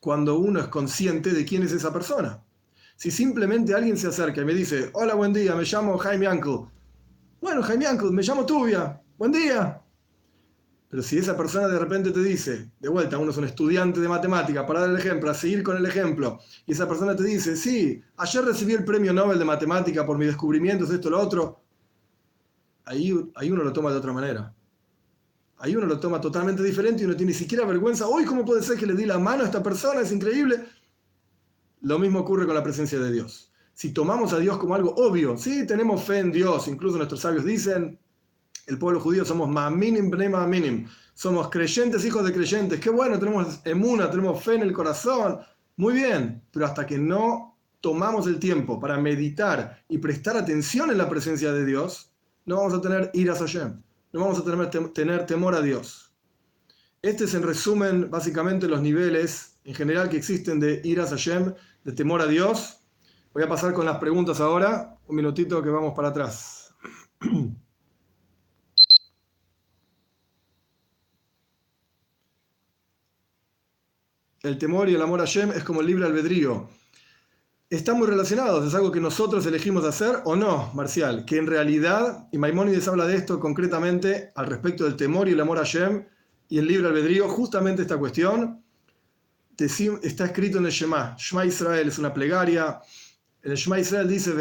cuando 0.00 0.38
uno 0.38 0.60
es 0.60 0.68
consciente 0.68 1.32
de 1.32 1.44
quién 1.44 1.62
es 1.62 1.72
esa 1.72 1.92
persona. 1.92 2.42
Si 2.96 3.10
simplemente 3.10 3.74
alguien 3.74 3.96
se 3.96 4.08
acerca 4.08 4.40
y 4.40 4.44
me 4.44 4.54
dice, 4.54 4.90
hola, 4.94 5.14
buen 5.14 5.32
día, 5.32 5.54
me 5.54 5.64
llamo 5.64 5.98
Jaime 5.98 6.28
Uncle. 6.28 6.70
Bueno, 7.40 7.62
Jaime 7.62 7.88
Uncle, 7.90 8.10
me 8.10 8.22
llamo 8.22 8.46
Tubia. 8.46 9.00
Buen 9.18 9.32
día 9.32 9.82
Pero 10.88 11.02
si 11.02 11.18
esa 11.18 11.36
persona 11.36 11.68
de 11.68 11.78
repente 11.78 12.10
te 12.10 12.22
dice, 12.22 12.70
de 12.80 12.88
vuelta, 12.88 13.18
uno 13.18 13.30
es 13.30 13.36
un 13.36 13.44
estudiante 13.44 14.00
de 14.00 14.08
matemática, 14.08 14.66
para 14.66 14.80
dar 14.80 14.90
el 14.90 14.96
ejemplo, 14.96 15.30
a 15.30 15.34
seguir 15.34 15.62
con 15.62 15.76
el 15.76 15.84
ejemplo, 15.84 16.38
y 16.66 16.72
esa 16.72 16.88
persona 16.88 17.14
te 17.14 17.24
dice, 17.24 17.56
sí, 17.56 18.02
ayer 18.16 18.44
recibí 18.44 18.72
el 18.72 18.84
premio 18.84 19.12
Nobel 19.12 19.38
de 19.38 19.44
matemática 19.44 20.06
por 20.06 20.16
mis 20.18 20.28
descubrimientos, 20.28 20.90
esto, 20.90 21.10
lo 21.10 21.20
otro, 21.20 21.60
ahí, 22.86 23.12
ahí 23.34 23.50
uno 23.50 23.64
lo 23.64 23.72
toma 23.72 23.90
de 23.90 23.98
otra 23.98 24.12
manera. 24.12 24.54
Ahí 25.58 25.74
uno 25.74 25.86
lo 25.86 25.98
toma 25.98 26.20
totalmente 26.20 26.62
diferente 26.62 27.02
y 27.02 27.06
uno 27.06 27.16
tiene 27.16 27.32
ni 27.32 27.38
siquiera 27.38 27.64
vergüenza. 27.64 28.06
Hoy, 28.06 28.24
¿cómo 28.24 28.44
puede 28.44 28.62
ser 28.62 28.78
que 28.78 28.86
le 28.86 28.94
di 28.94 29.06
la 29.06 29.18
mano 29.18 29.42
a 29.42 29.46
esta 29.46 29.62
persona? 29.62 30.00
Es 30.00 30.12
increíble. 30.12 30.66
Lo 31.82 31.98
mismo 31.98 32.20
ocurre 32.20 32.46
con 32.46 32.54
la 32.54 32.62
presencia 32.62 32.98
de 32.98 33.12
Dios. 33.12 33.52
Si 33.74 33.92
tomamos 33.92 34.32
a 34.32 34.38
Dios 34.38 34.56
como 34.58 34.74
algo 34.74 34.94
obvio, 34.96 35.36
sí, 35.36 35.66
tenemos 35.66 36.02
fe 36.02 36.18
en 36.18 36.32
Dios, 36.32 36.66
incluso 36.68 36.96
nuestros 36.96 37.20
sabios 37.20 37.44
dicen, 37.44 37.98
el 38.66 38.78
pueblo 38.78 39.00
judío 39.00 39.24
somos 39.24 39.48
ma'aminim 39.48 40.10
bnei 40.10 40.28
ma'aminim, 40.28 40.88
somos 41.14 41.50
creyentes, 41.50 42.04
hijos 42.04 42.24
de 42.24 42.32
creyentes, 42.32 42.80
qué 42.80 42.90
bueno, 42.90 43.18
tenemos 43.18 43.60
emuna, 43.64 44.10
tenemos 44.10 44.42
fe 44.42 44.54
en 44.54 44.62
el 44.62 44.72
corazón, 44.72 45.40
muy 45.76 45.94
bien, 45.94 46.42
pero 46.50 46.64
hasta 46.64 46.86
que 46.86 46.96
no 46.96 47.58
tomamos 47.82 48.26
el 48.26 48.38
tiempo 48.38 48.80
para 48.80 48.98
meditar 48.98 49.84
y 49.88 49.98
prestar 49.98 50.36
atención 50.36 50.90
en 50.90 50.98
la 50.98 51.08
presencia 51.08 51.52
de 51.52 51.66
Dios, 51.66 52.10
no 52.46 52.56
vamos 52.56 52.74
a 52.74 52.80
tener 52.80 53.10
iras 53.12 53.40
Hashem 53.40 53.82
no 54.16 54.20
vamos 54.20 54.38
a 54.38 54.44
tener, 54.44 54.92
tener 54.92 55.26
temor 55.26 55.54
a 55.54 55.60
Dios. 55.60 56.10
Este 57.02 57.24
es 57.24 57.34
en 57.34 57.42
resumen 57.42 58.10
básicamente 58.10 58.66
los 58.66 58.80
niveles 58.80 59.55
en 59.66 59.74
general 59.74 60.08
que 60.08 60.16
existen 60.16 60.58
de 60.58 60.80
iras 60.84 61.10
Hashem, 61.10 61.52
de 61.84 61.92
temor 61.92 62.22
a 62.22 62.26
Dios. 62.26 62.78
Voy 63.34 63.42
a 63.42 63.48
pasar 63.48 63.74
con 63.74 63.84
las 63.84 63.98
preguntas 63.98 64.40
ahora, 64.40 64.96
un 65.06 65.16
minutito 65.16 65.62
que 65.62 65.68
vamos 65.68 65.92
para 65.94 66.08
atrás. 66.08 66.74
El 74.42 74.58
temor 74.58 74.88
y 74.88 74.94
el 74.94 75.02
amor 75.02 75.20
a 75.20 75.24
Hashem 75.24 75.50
es 75.50 75.64
como 75.64 75.80
el 75.80 75.88
libre 75.88 76.06
albedrío 76.06 76.68
están 77.68 77.98
muy 77.98 78.06
relacionados, 78.06 78.64
es 78.64 78.74
algo 78.74 78.92
que 78.92 79.00
nosotros 79.00 79.44
elegimos 79.44 79.84
hacer 79.84 80.20
o 80.24 80.36
no, 80.36 80.70
Marcial, 80.74 81.24
que 81.24 81.36
en 81.36 81.48
realidad, 81.48 82.28
y 82.30 82.38
Maimónides 82.38 82.86
habla 82.86 83.06
de 83.06 83.16
esto 83.16 83.40
concretamente 83.40 84.30
al 84.36 84.46
respecto 84.46 84.84
del 84.84 84.94
temor 84.94 85.28
y 85.28 85.32
el 85.32 85.40
amor 85.40 85.58
a 85.58 85.64
Shem 85.64 86.06
y 86.48 86.58
el 86.58 86.68
libre 86.68 86.86
albedrío, 86.86 87.28
justamente 87.28 87.82
esta 87.82 87.98
cuestión 87.98 88.62
está 89.64 90.26
escrito 90.26 90.58
en 90.58 90.66
el 90.66 90.72
Shema. 90.72 91.16
Shema 91.18 91.46
Israel 91.46 91.88
es 91.88 91.98
una 91.98 92.12
plegaria. 92.12 92.80
En 93.42 93.52
el 93.52 93.56
Shema 93.56 93.78
Israel 93.78 94.08
dice, 94.08 94.34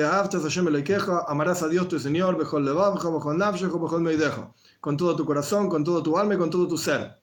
amarás 1.28 1.64
a 1.64 1.68
Dios 1.68 1.88
tu 1.88 2.00
Señor, 2.00 2.38
con 4.80 4.98
todo 4.98 5.16
tu 5.16 5.26
corazón, 5.26 5.70
con 5.70 5.84
todo 5.84 6.04
tu 6.04 6.18
alma 6.18 6.34
y 6.36 6.38
con 6.38 6.50
todo 6.50 6.68
tu 6.68 6.78
ser. 6.78 7.20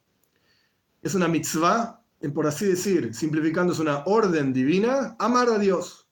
Es 1.02 1.14
una 1.14 1.28
mitzvah 1.28 2.02
por 2.30 2.46
así 2.46 2.66
decir, 2.66 3.14
simplificando, 3.14 3.72
es 3.72 3.78
una 3.78 4.04
orden 4.04 4.52
divina, 4.52 5.16
amar 5.18 5.48
a 5.48 5.58
Dios. 5.58 6.08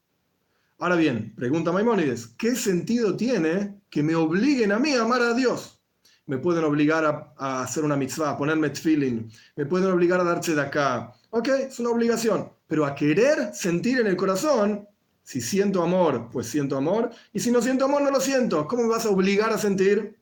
Ahora 0.79 0.97
bien, 0.97 1.35
pregunta 1.37 1.73
Maimónides, 1.73 2.29
¿qué 2.39 2.57
sentido 2.57 3.17
tiene 3.17 3.81
que 3.91 4.03
me 4.03 4.15
obliguen 4.15 4.73
a 4.73 4.79
mí 4.79 4.93
a 4.93 5.03
amar 5.03 5.23
a 5.23 5.35
Dios? 5.35 5.81
Me 6.27 6.39
pueden 6.39 6.65
obligar 6.65 7.33
a, 7.37 7.63
hacer 7.63 7.85
una 7.85 7.97
mitzvah, 7.97 8.31
a 8.31 8.37
ponerme 8.37 8.71
tefillin, 8.71 9.31
me 9.57 9.67
pueden 9.67 9.91
obligar 9.91 10.21
a 10.21 10.25
darse 10.25 10.55
de 10.55 10.63
acá. 10.63 11.13
Ok, 11.33 11.49
es 11.49 11.79
una 11.79 11.91
obligación, 11.91 12.51
pero 12.67 12.85
a 12.85 12.95
querer 12.95 13.55
sentir 13.55 14.01
en 14.01 14.09
el 14.09 14.17
corazón, 14.17 14.89
si 15.23 15.41
siento 15.41 15.81
amor, 15.81 16.29
pues 16.33 16.49
siento 16.49 16.77
amor, 16.77 17.11
y 17.33 17.39
si 17.39 17.53
no 17.53 17.63
siento 17.63 17.85
amor, 17.85 18.03
no 18.03 18.11
lo 18.11 18.21
siento. 18.21 18.67
¿Cómo 18.67 18.83
me 18.83 18.89
vas 18.89 19.07
a 19.07 19.11
obligar 19.11 19.53
a 19.53 19.59
sentir? 19.59 20.19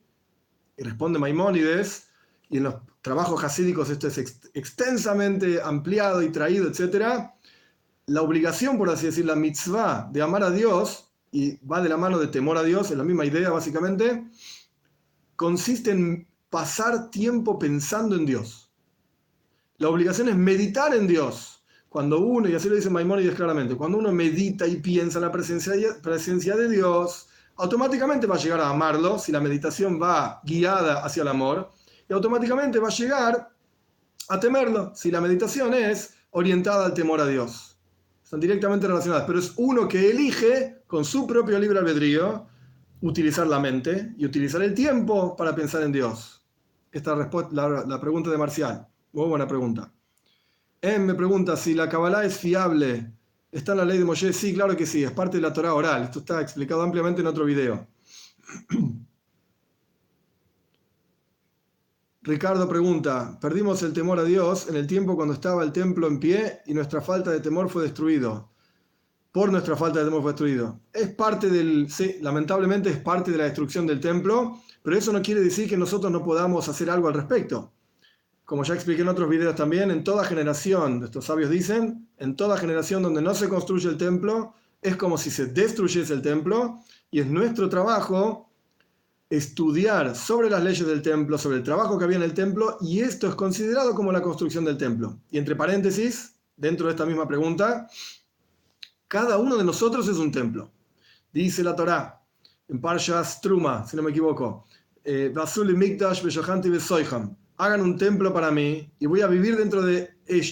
Y 0.77 0.83
responde 0.83 1.17
Maimónides, 1.17 2.09
y 2.47 2.57
en 2.57 2.63
los 2.63 2.75
trabajos 3.01 3.43
hasídicos 3.43 3.89
esto 3.89 4.07
es 4.07 4.19
extensamente 4.53 5.59
ampliado 5.61 6.21
y 6.21 6.31
traído, 6.31 6.67
etc., 6.67 7.27
la 8.05 8.21
obligación, 8.21 8.77
por 8.77 8.89
así 8.89 9.07
decir, 9.07 9.25
la 9.25 9.35
mitzvah 9.35 10.09
de 10.11 10.21
amar 10.21 10.43
a 10.43 10.51
Dios, 10.51 11.11
y 11.31 11.57
va 11.65 11.81
de 11.81 11.89
la 11.89 11.97
mano 11.97 12.19
de 12.19 12.27
temor 12.27 12.57
a 12.57 12.63
Dios, 12.63 12.91
es 12.91 12.97
la 12.97 13.03
misma 13.03 13.25
idea 13.25 13.49
básicamente, 13.49 14.27
consiste 15.35 15.91
en 15.91 16.27
pasar 16.51 17.09
tiempo 17.09 17.57
pensando 17.57 18.15
en 18.15 18.25
Dios. 18.25 18.68
La 19.79 19.89
obligación 19.89 20.29
es 20.29 20.35
meditar 20.35 20.93
en 20.93 21.07
Dios. 21.07 21.63
Cuando 21.89 22.19
uno, 22.19 22.47
y 22.47 22.53
así 22.53 22.69
lo 22.69 22.75
dice 22.75 22.89
Maimónides 22.89 23.33
claramente, 23.33 23.75
cuando 23.75 23.97
uno 23.97 24.11
medita 24.11 24.67
y 24.67 24.75
piensa 24.75 25.17
en 25.17 25.25
la 25.25 25.31
presencia 25.31 25.73
presencia 26.03 26.55
de 26.55 26.69
Dios, 26.69 27.27
automáticamente 27.55 28.27
va 28.27 28.35
a 28.35 28.39
llegar 28.39 28.59
a 28.59 28.69
amarlo 28.69 29.17
si 29.17 29.31
la 29.31 29.39
meditación 29.39 29.99
va 30.01 30.41
guiada 30.43 31.03
hacia 31.03 31.23
el 31.23 31.29
amor 31.29 31.71
y 32.07 32.13
automáticamente 32.13 32.79
va 32.79 32.89
a 32.89 32.91
llegar 32.91 33.49
a 34.29 34.39
temerlo 34.39 34.91
si 34.95 35.11
la 35.11 35.21
meditación 35.21 35.73
es 35.73 36.13
orientada 36.31 36.85
al 36.85 36.93
temor 36.93 37.21
a 37.21 37.25
Dios. 37.25 37.77
Están 38.23 38.39
directamente 38.39 38.85
relacionadas, 38.85 39.25
pero 39.25 39.39
es 39.39 39.53
uno 39.57 39.87
que 39.87 40.11
elige 40.11 40.83
con 40.87 41.03
su 41.03 41.25
propio 41.25 41.57
libre 41.57 41.79
albedrío 41.79 42.47
utilizar 43.01 43.47
la 43.47 43.59
mente 43.59 44.13
y 44.17 44.25
utilizar 44.25 44.61
el 44.61 44.73
tiempo 44.73 45.35
para 45.35 45.55
pensar 45.55 45.81
en 45.83 45.91
Dios. 45.91 46.45
Esta 46.91 47.13
es 47.13 47.53
la, 47.53 47.99
pregunta 48.01 48.29
de 48.29 48.37
Marcial. 48.37 48.88
Muy 49.11 49.27
buena 49.27 49.47
pregunta. 49.47 49.91
Em 50.81 51.03
me 51.05 51.13
pregunta 51.15 51.57
si 51.57 51.73
la 51.73 51.89
Kabbalah 51.89 52.25
es 52.25 52.37
fiable. 52.37 53.11
¿Está 53.51 53.71
en 53.71 53.79
la 53.79 53.85
ley 53.85 53.97
de 53.97 54.05
Moshe? 54.05 54.31
Sí, 54.31 54.53
claro 54.53 54.77
que 54.77 54.85
sí, 54.85 55.03
es 55.03 55.11
parte 55.11 55.37
de 55.37 55.41
la 55.41 55.51
Torah 55.51 55.73
oral. 55.73 56.03
Esto 56.03 56.19
está 56.19 56.39
explicado 56.41 56.83
ampliamente 56.83 57.21
en 57.21 57.27
otro 57.27 57.45
video. 57.45 57.87
Ricardo 62.21 62.69
pregunta, 62.69 63.39
perdimos 63.41 63.81
el 63.81 63.93
temor 63.93 64.19
a 64.19 64.23
Dios 64.23 64.67
en 64.67 64.75
el 64.75 64.85
tiempo 64.85 65.15
cuando 65.15 65.33
estaba 65.33 65.63
el 65.63 65.71
templo 65.71 66.05
en 66.05 66.19
pie 66.19 66.59
y 66.67 66.75
nuestra 66.75 67.01
falta 67.01 67.31
de 67.31 67.39
temor 67.39 67.69
fue 67.69 67.81
destruido. 67.83 68.51
Por 69.31 69.51
nuestra 69.51 69.75
falta 69.75 69.99
de 69.99 70.05
temor 70.05 70.21
fue 70.21 70.33
destruido. 70.33 70.79
Es 70.93 71.09
parte 71.09 71.49
del, 71.49 71.89
sí, 71.89 72.17
lamentablemente 72.21 72.89
es 72.89 72.97
parte 72.97 73.31
de 73.31 73.37
la 73.37 73.45
destrucción 73.45 73.87
del 73.87 73.99
templo, 73.99 74.61
pero 74.83 74.95
eso 74.95 75.11
no 75.11 75.21
quiere 75.23 75.41
decir 75.41 75.67
que 75.67 75.77
nosotros 75.77 76.11
no 76.11 76.23
podamos 76.23 76.67
hacer 76.69 76.89
algo 76.89 77.07
al 77.07 77.15
respecto. 77.15 77.73
Como 78.49 78.63
ya 78.63 78.73
expliqué 78.73 79.03
en 79.03 79.09
otros 79.09 79.29
videos 79.29 79.55
también, 79.55 79.91
en 79.91 80.03
toda 80.03 80.25
generación, 80.25 81.03
estos 81.03 81.25
sabios 81.25 81.51
dicen, 81.51 82.09
en 82.17 82.35
toda 82.35 82.57
generación 82.57 83.03
donde 83.03 83.21
no 83.21 83.35
se 83.35 83.47
construye 83.47 83.87
el 83.87 83.95
templo, 83.95 84.55
es 84.81 84.95
como 84.95 85.19
si 85.19 85.29
se 85.29 85.45
destruyese 85.45 86.15
el 86.15 86.23
templo 86.23 86.79
y 87.11 87.19
es 87.19 87.27
nuestro 87.27 87.69
trabajo 87.69 88.49
estudiar 89.29 90.15
sobre 90.15 90.49
las 90.49 90.63
leyes 90.63 90.87
del 90.87 91.03
templo, 91.03 91.37
sobre 91.37 91.57
el 91.57 91.63
trabajo 91.63 91.99
que 91.99 92.05
había 92.05 92.17
en 92.17 92.23
el 92.23 92.33
templo, 92.33 92.79
y 92.81 93.01
esto 93.01 93.27
es 93.27 93.35
considerado 93.35 93.93
como 93.93 94.11
la 94.11 94.23
construcción 94.23 94.65
del 94.65 94.79
templo. 94.79 95.19
Y 95.29 95.37
entre 95.37 95.55
paréntesis, 95.55 96.33
dentro 96.57 96.87
de 96.87 96.93
esta 96.93 97.05
misma 97.05 97.27
pregunta, 97.27 97.87
cada 99.07 99.37
uno 99.37 99.57
de 99.57 99.63
nosotros 99.63 100.07
es 100.07 100.17
un 100.17 100.31
templo. 100.31 100.71
Dice 101.31 101.63
la 101.63 101.75
Torá, 101.75 102.19
en 102.67 102.81
Parshas 102.81 103.41
Truma, 103.41 103.87
si 103.87 103.95
no 103.95 104.01
me 104.01 104.09
equivoco, 104.09 104.65
eh, 105.03 105.31
hagan 107.59 107.81
un 107.81 107.97
templo 107.97 108.33
para 108.33 108.51
mí 108.51 108.89
y 108.99 109.05
voy 109.05 109.21
a 109.21 109.27
vivir 109.27 109.57
dentro 109.57 109.81
de 109.81 110.09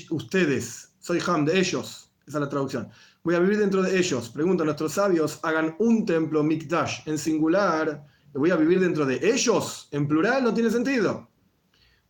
ustedes, 0.09 0.93
Soiham, 0.99 1.45
de 1.45 1.57
ellos, 1.57 2.11
esa 2.27 2.37
es 2.37 2.41
la 2.41 2.49
traducción. 2.49 2.89
Voy 3.23 3.35
a 3.35 3.39
vivir 3.39 3.57
dentro 3.57 3.81
de 3.81 3.97
ellos. 3.97 4.29
Preguntan 4.29 4.65
nuestros 4.65 4.93
sabios, 4.93 5.39
hagan 5.43 5.75
un 5.79 6.05
templo, 6.05 6.43
Mikdash, 6.43 7.07
en 7.07 7.17
singular, 7.17 8.05
voy 8.33 8.51
a 8.51 8.57
vivir 8.57 8.81
dentro 8.81 9.05
de 9.05 9.19
ellos, 9.23 9.87
en 9.91 10.05
plural, 10.05 10.43
no 10.43 10.53
tiene 10.53 10.69
sentido. 10.69 11.29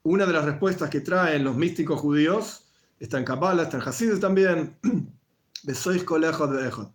Una 0.01 0.25
de 0.25 0.33
las 0.33 0.45
respuestas 0.45 0.89
que 0.89 1.01
traen 1.01 1.43
los 1.43 1.55
místicos 1.55 1.99
judíos, 2.01 2.65
está 2.99 3.19
en 3.19 3.25
Kabbalah, 3.25 3.63
está 3.63 3.77
en 3.77 3.83
Hasidus 3.83 4.19
también, 4.19 4.77
de 5.63 5.75
sois 5.75 6.03
colegios 6.03 6.51
de 6.51 6.67
Ejod. 6.67 6.87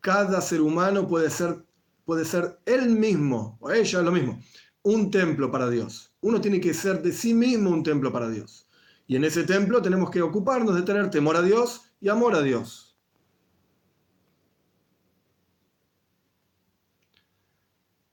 Cada 0.00 0.40
ser 0.40 0.60
humano 0.60 1.06
puede 1.06 1.30
ser, 1.30 1.64
puede 2.04 2.24
ser 2.24 2.58
él 2.66 2.90
mismo, 2.90 3.56
o 3.60 3.70
ella 3.70 4.02
lo 4.02 4.10
mismo, 4.10 4.40
un 4.82 5.12
templo 5.12 5.50
para 5.50 5.70
Dios. 5.70 6.12
Uno 6.26 6.40
tiene 6.40 6.60
que 6.60 6.74
ser 6.74 7.00
de 7.02 7.12
sí 7.12 7.34
mismo 7.34 7.70
un 7.70 7.84
templo 7.84 8.12
para 8.12 8.28
Dios. 8.28 8.68
Y 9.06 9.14
en 9.14 9.22
ese 9.22 9.44
templo 9.44 9.80
tenemos 9.80 10.10
que 10.10 10.22
ocuparnos 10.22 10.74
de 10.74 10.82
tener 10.82 11.08
temor 11.08 11.36
a 11.36 11.42
Dios 11.42 11.92
y 12.00 12.08
amor 12.08 12.34
a 12.34 12.42
Dios. 12.42 12.98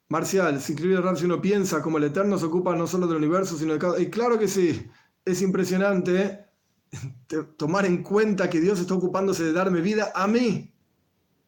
Marcial, 0.09 0.57
es 0.57 0.69
increíble 0.69 1.01
si 1.15 1.25
uno 1.25 1.41
piensa 1.41 1.81
como 1.81 1.97
el 1.97 2.03
Eterno 2.03 2.37
se 2.37 2.45
ocupa 2.45 2.75
no 2.75 2.85
solo 2.85 3.07
del 3.07 3.17
universo, 3.17 3.57
sino 3.57 3.73
de 3.73 3.79
cada... 3.79 3.99
Y 3.99 4.11
claro 4.11 4.37
que 4.37 4.47
sí, 4.47 4.87
es 5.25 5.41
impresionante 5.41 6.45
tomar 7.57 7.87
en 7.87 8.03
cuenta 8.03 8.47
que 8.47 8.61
Dios 8.61 8.79
está 8.79 8.93
ocupándose 8.93 9.43
de 9.43 9.53
darme 9.53 9.81
vida 9.81 10.11
a 10.13 10.27
mí 10.27 10.71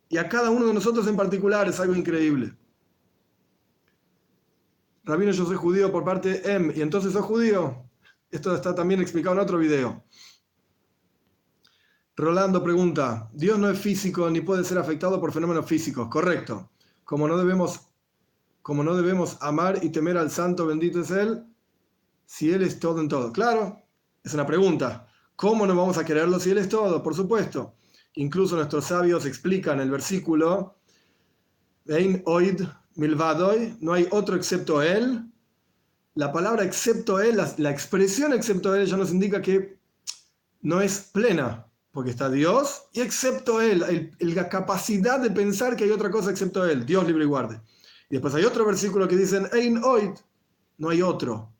y 0.09 0.17
a 0.17 0.27
cada 0.27 0.49
uno 0.49 0.65
de 0.65 0.73
nosotros 0.73 1.05
en 1.05 1.15
particular, 1.15 1.67
es 1.67 1.79
algo 1.79 1.93
increíble. 1.93 2.57
Rabino, 5.05 5.31
yo 5.31 5.45
soy 5.45 5.55
judío 5.55 5.91
por 5.91 6.03
parte 6.03 6.41
de 6.41 6.73
y 6.75 6.81
entonces 6.81 7.13
soy 7.13 7.21
judío. 7.21 7.87
Esto 8.31 8.55
está 8.55 8.73
también 8.73 9.01
explicado 9.01 9.35
en 9.35 9.41
otro 9.41 9.59
video. 9.59 10.03
Rolando 12.15 12.63
pregunta, 12.63 13.29
Dios 13.31 13.59
no 13.59 13.69
es 13.69 13.77
físico 13.77 14.29
ni 14.29 14.41
puede 14.41 14.63
ser 14.63 14.79
afectado 14.79 15.19
por 15.21 15.31
fenómenos 15.31 15.65
físicos, 15.67 16.07
correcto. 16.09 16.71
Como 17.03 17.27
no 17.27 17.37
debemos 17.37 17.81
como 18.63 18.83
no 18.83 18.95
debemos 18.95 19.37
amar 19.41 19.77
y 19.83 19.89
temer 19.89 20.17
al 20.17 20.31
santo 20.31 20.65
bendito 20.65 21.01
es 21.01 21.11
Él, 21.11 21.45
si 22.25 22.51
Él 22.51 22.63
es 22.63 22.79
todo 22.79 22.99
en 22.99 23.07
todo? 23.07 23.31
Claro, 23.31 23.79
es 24.23 24.33
una 24.33 24.47
pregunta. 24.47 25.07
¿Cómo 25.35 25.67
no 25.67 25.75
vamos 25.75 25.99
a 25.99 26.03
quererlo 26.03 26.39
si 26.39 26.49
Él 26.49 26.57
es 26.57 26.67
todo? 26.67 27.03
Por 27.03 27.13
supuesto. 27.13 27.75
Incluso 28.15 28.55
nuestros 28.55 28.85
sabios 28.85 29.27
explican 29.27 29.79
el 29.81 29.91
versículo, 29.91 30.79
oid 32.25 32.61
milvadoy, 32.95 33.77
no 33.79 33.93
hay 33.93 34.07
otro 34.11 34.35
excepto 34.35 34.81
Él. 34.81 35.23
La 36.15 36.31
palabra 36.31 36.63
excepto 36.63 37.19
Él, 37.19 37.37
la, 37.57 37.71
expresión 37.71 38.33
excepto 38.33 38.73
Él 38.73 38.87
ya 38.87 38.97
nos 38.97 39.11
indica 39.11 39.41
que 39.41 39.77
no 40.61 40.81
es 40.81 41.09
plena, 41.11 41.67
porque 41.91 42.09
está 42.09 42.29
Dios 42.29 42.83
y 42.93 43.01
excepto 43.01 43.61
Él, 43.61 44.11
la 44.19 44.49
capacidad 44.49 45.19
de 45.19 45.29
pensar 45.31 45.75
que 45.75 45.83
hay 45.83 45.91
otra 45.91 46.09
cosa 46.09 46.31
excepto 46.31 46.65
Él, 46.65 46.85
Dios 46.85 47.05
libre 47.05 47.25
y 47.25 47.27
guarde. 47.27 47.61
Y 48.09 48.15
después 48.15 48.33
hay 48.33 48.45
otro 48.45 48.65
versículo 48.65 49.07
que 49.07 49.17
dicen, 49.17 49.47
Ein 49.51 49.83
oid, 49.83 50.11
no 50.77 50.89
hay 50.89 51.01
otro. 51.01 51.51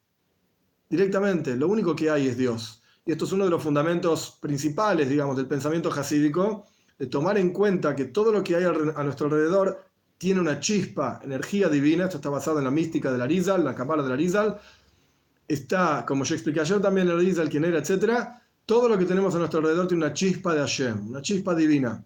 Directamente, 0.89 1.56
lo 1.56 1.68
único 1.68 1.96
que 1.96 2.10
hay 2.10 2.27
es 2.27 2.38
Dios. 2.38 2.82
Y 3.06 3.12
esto 3.12 3.25
es 3.25 3.32
uno 3.34 3.44
de 3.44 3.50
los 3.50 3.62
fundamentos 3.62 4.38
principales, 4.39 5.10
digamos, 5.10 5.36
del 5.36 5.48
pensamiento 5.48 5.92
jasídico, 5.92 6.65
de 6.98 7.08
tomar 7.08 7.38
en 7.38 7.51
cuenta 7.51 7.96
que 7.96 8.06
todo 8.06 8.32
lo 8.32 8.44
que 8.44 8.56
hay 8.56 8.63
a 8.63 9.04
nuestro 9.04 9.27
alrededor 9.27 9.84
tiene 10.17 10.39
una 10.39 10.60
chispa, 10.60 11.19
energía 11.24 11.67
divina, 11.67 12.05
esto 12.05 12.17
está 12.17 12.29
basado 12.29 12.60
en 12.60 12.65
la 12.65 12.72
mística 12.72 13.12
de 13.12 13.17
la 13.17 13.27
Rizal, 13.27 13.63
la 13.63 13.75
cámara 13.75 14.03
de 14.03 14.10
la 14.10 14.15
Rizal, 14.15 14.60
está, 15.48 16.05
como 16.07 16.24
yo 16.24 16.36
expliqué 16.36 16.62
ayer 16.62 16.81
también, 16.81 17.07
la 17.07 17.15
Rizal, 17.15 17.50
quién 17.50 17.65
era, 17.65 17.79
etc. 17.79 18.29
Todo 18.65 18.89
lo 18.89 18.98
que 18.98 19.05
tenemos 19.05 19.36
a 19.36 19.39
nuestro 19.39 19.60
alrededor 19.60 19.88
tiene 19.88 20.05
una 20.05 20.13
chispa 20.13 20.53
de 20.53 20.62
Hashem, 20.62 21.10
una 21.10 21.22
chispa 21.22 21.53
divina. 21.53 22.03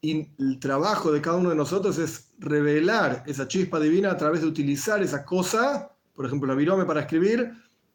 Y 0.00 0.28
el 0.38 0.58
trabajo 0.60 1.10
de 1.10 1.20
cada 1.20 1.36
uno 1.36 1.50
de 1.50 1.56
nosotros 1.56 1.98
es 1.98 2.30
revelar 2.38 3.24
esa 3.26 3.48
chispa 3.48 3.80
divina 3.80 4.12
a 4.12 4.16
través 4.16 4.42
de 4.42 4.46
utilizar 4.46 5.02
esa 5.02 5.24
cosa, 5.24 5.90
por 6.14 6.26
ejemplo, 6.26 6.46
la 6.46 6.54
virome 6.54 6.84
para 6.84 7.00
escribir 7.00 7.52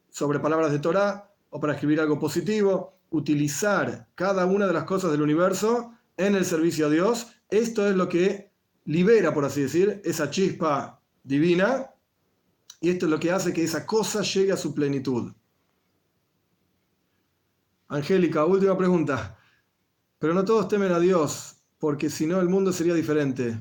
sobre 0.10 0.39
palabras 0.39 0.71
de 0.71 0.79
Torah 0.79 1.31
o 1.50 1.60
para 1.60 1.74
escribir 1.74 2.01
algo 2.01 2.19
positivo, 2.19 3.00
utilizar 3.12 4.07
cada 4.15 4.45
una 4.45 4.67
de 4.67 4.74
las 4.74 4.83
cosas 4.83 5.12
del 5.12 5.21
universo 5.21 5.93
en 6.17 6.36
el 6.36 6.45
servicio 6.45 6.88
a 6.88 6.89
Dios. 6.89 7.27
Esto 7.50 7.88
es 7.88 7.95
lo 7.95 8.10
que 8.10 8.50
libera, 8.85 9.33
por 9.33 9.45
así 9.45 9.61
decir, 9.61 10.01
esa 10.03 10.29
chispa 10.29 11.01
divina 11.23 11.91
y 12.79 12.89
esto 12.89 13.05
es 13.05 13.11
lo 13.11 13.19
que 13.19 13.31
hace 13.31 13.53
que 13.53 13.63
esa 13.63 13.85
cosa 13.85 14.21
llegue 14.23 14.51
a 14.51 14.57
su 14.57 14.73
plenitud. 14.73 15.31
Angélica, 17.88 18.45
última 18.45 18.77
pregunta. 18.77 19.38
Pero 20.17 20.33
no 20.33 20.45
todos 20.45 20.67
temen 20.67 20.91
a 20.91 21.00
Dios, 21.00 21.57
porque 21.77 22.09
si 22.09 22.25
no 22.25 22.39
el 22.39 22.50
mundo 22.50 22.71
sería 22.71 22.93
diferente. 22.93 23.59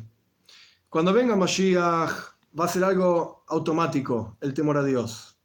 Cuando 0.88 1.12
venga 1.12 1.36
Mashiach 1.36 2.10
va 2.58 2.64
a 2.64 2.68
ser 2.68 2.84
algo 2.84 3.44
automático 3.48 4.36
el 4.40 4.54
temor 4.54 4.76
a 4.76 4.84
Dios. 4.84 5.39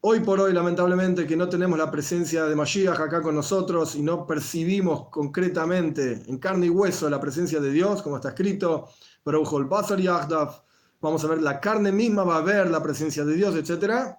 Hoy 0.00 0.20
por 0.20 0.38
hoy, 0.38 0.52
lamentablemente, 0.52 1.26
que 1.26 1.36
no 1.36 1.48
tenemos 1.48 1.76
la 1.76 1.90
presencia 1.90 2.44
de 2.44 2.54
Mashiach 2.54 3.00
acá 3.00 3.20
con 3.20 3.34
nosotros 3.34 3.96
y 3.96 4.02
no 4.02 4.28
percibimos 4.28 5.08
concretamente 5.10 6.22
en 6.28 6.38
carne 6.38 6.66
y 6.66 6.70
hueso 6.70 7.10
la 7.10 7.20
presencia 7.20 7.58
de 7.58 7.72
Dios, 7.72 8.00
como 8.02 8.14
está 8.14 8.28
escrito, 8.28 8.88
vamos 9.24 11.24
a 11.24 11.26
ver, 11.26 11.42
la 11.42 11.58
carne 11.58 11.90
misma 11.90 12.22
va 12.22 12.36
a 12.36 12.42
ver 12.42 12.70
la 12.70 12.80
presencia 12.80 13.24
de 13.24 13.34
Dios, 13.34 13.56
etc. 13.56 14.14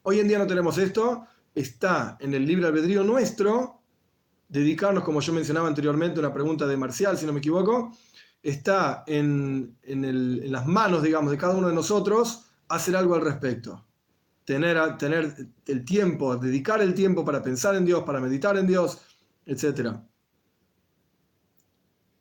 Hoy 0.00 0.20
en 0.20 0.28
día 0.28 0.38
no 0.38 0.46
tenemos 0.46 0.78
esto, 0.78 1.26
está 1.54 2.16
en 2.18 2.32
el 2.32 2.46
libre 2.46 2.66
albedrío 2.66 3.04
nuestro, 3.04 3.82
dedicarnos, 4.48 5.04
como 5.04 5.20
yo 5.20 5.34
mencionaba 5.34 5.68
anteriormente, 5.68 6.20
una 6.20 6.32
pregunta 6.32 6.66
de 6.66 6.76
Marcial, 6.78 7.18
si 7.18 7.26
no 7.26 7.34
me 7.34 7.40
equivoco, 7.40 7.92
está 8.42 9.04
en 9.06 9.76
las 9.82 10.66
manos, 10.66 11.02
digamos, 11.02 11.30
de 11.30 11.36
cada 11.36 11.54
uno 11.54 11.68
de 11.68 11.74
nosotros 11.74 12.46
hacer 12.68 12.96
algo 12.96 13.14
al 13.14 13.20
respecto 13.20 13.86
tener, 14.46 14.96
tener 14.96 15.48
el 15.66 15.84
tiempo, 15.84 16.36
dedicar 16.36 16.80
el 16.80 16.94
tiempo 16.94 17.24
para 17.24 17.42
pensar 17.42 17.74
en 17.74 17.84
Dios, 17.84 18.04
para 18.04 18.20
meditar 18.20 18.56
en 18.56 18.66
Dios, 18.66 19.02
etc. 19.44 19.96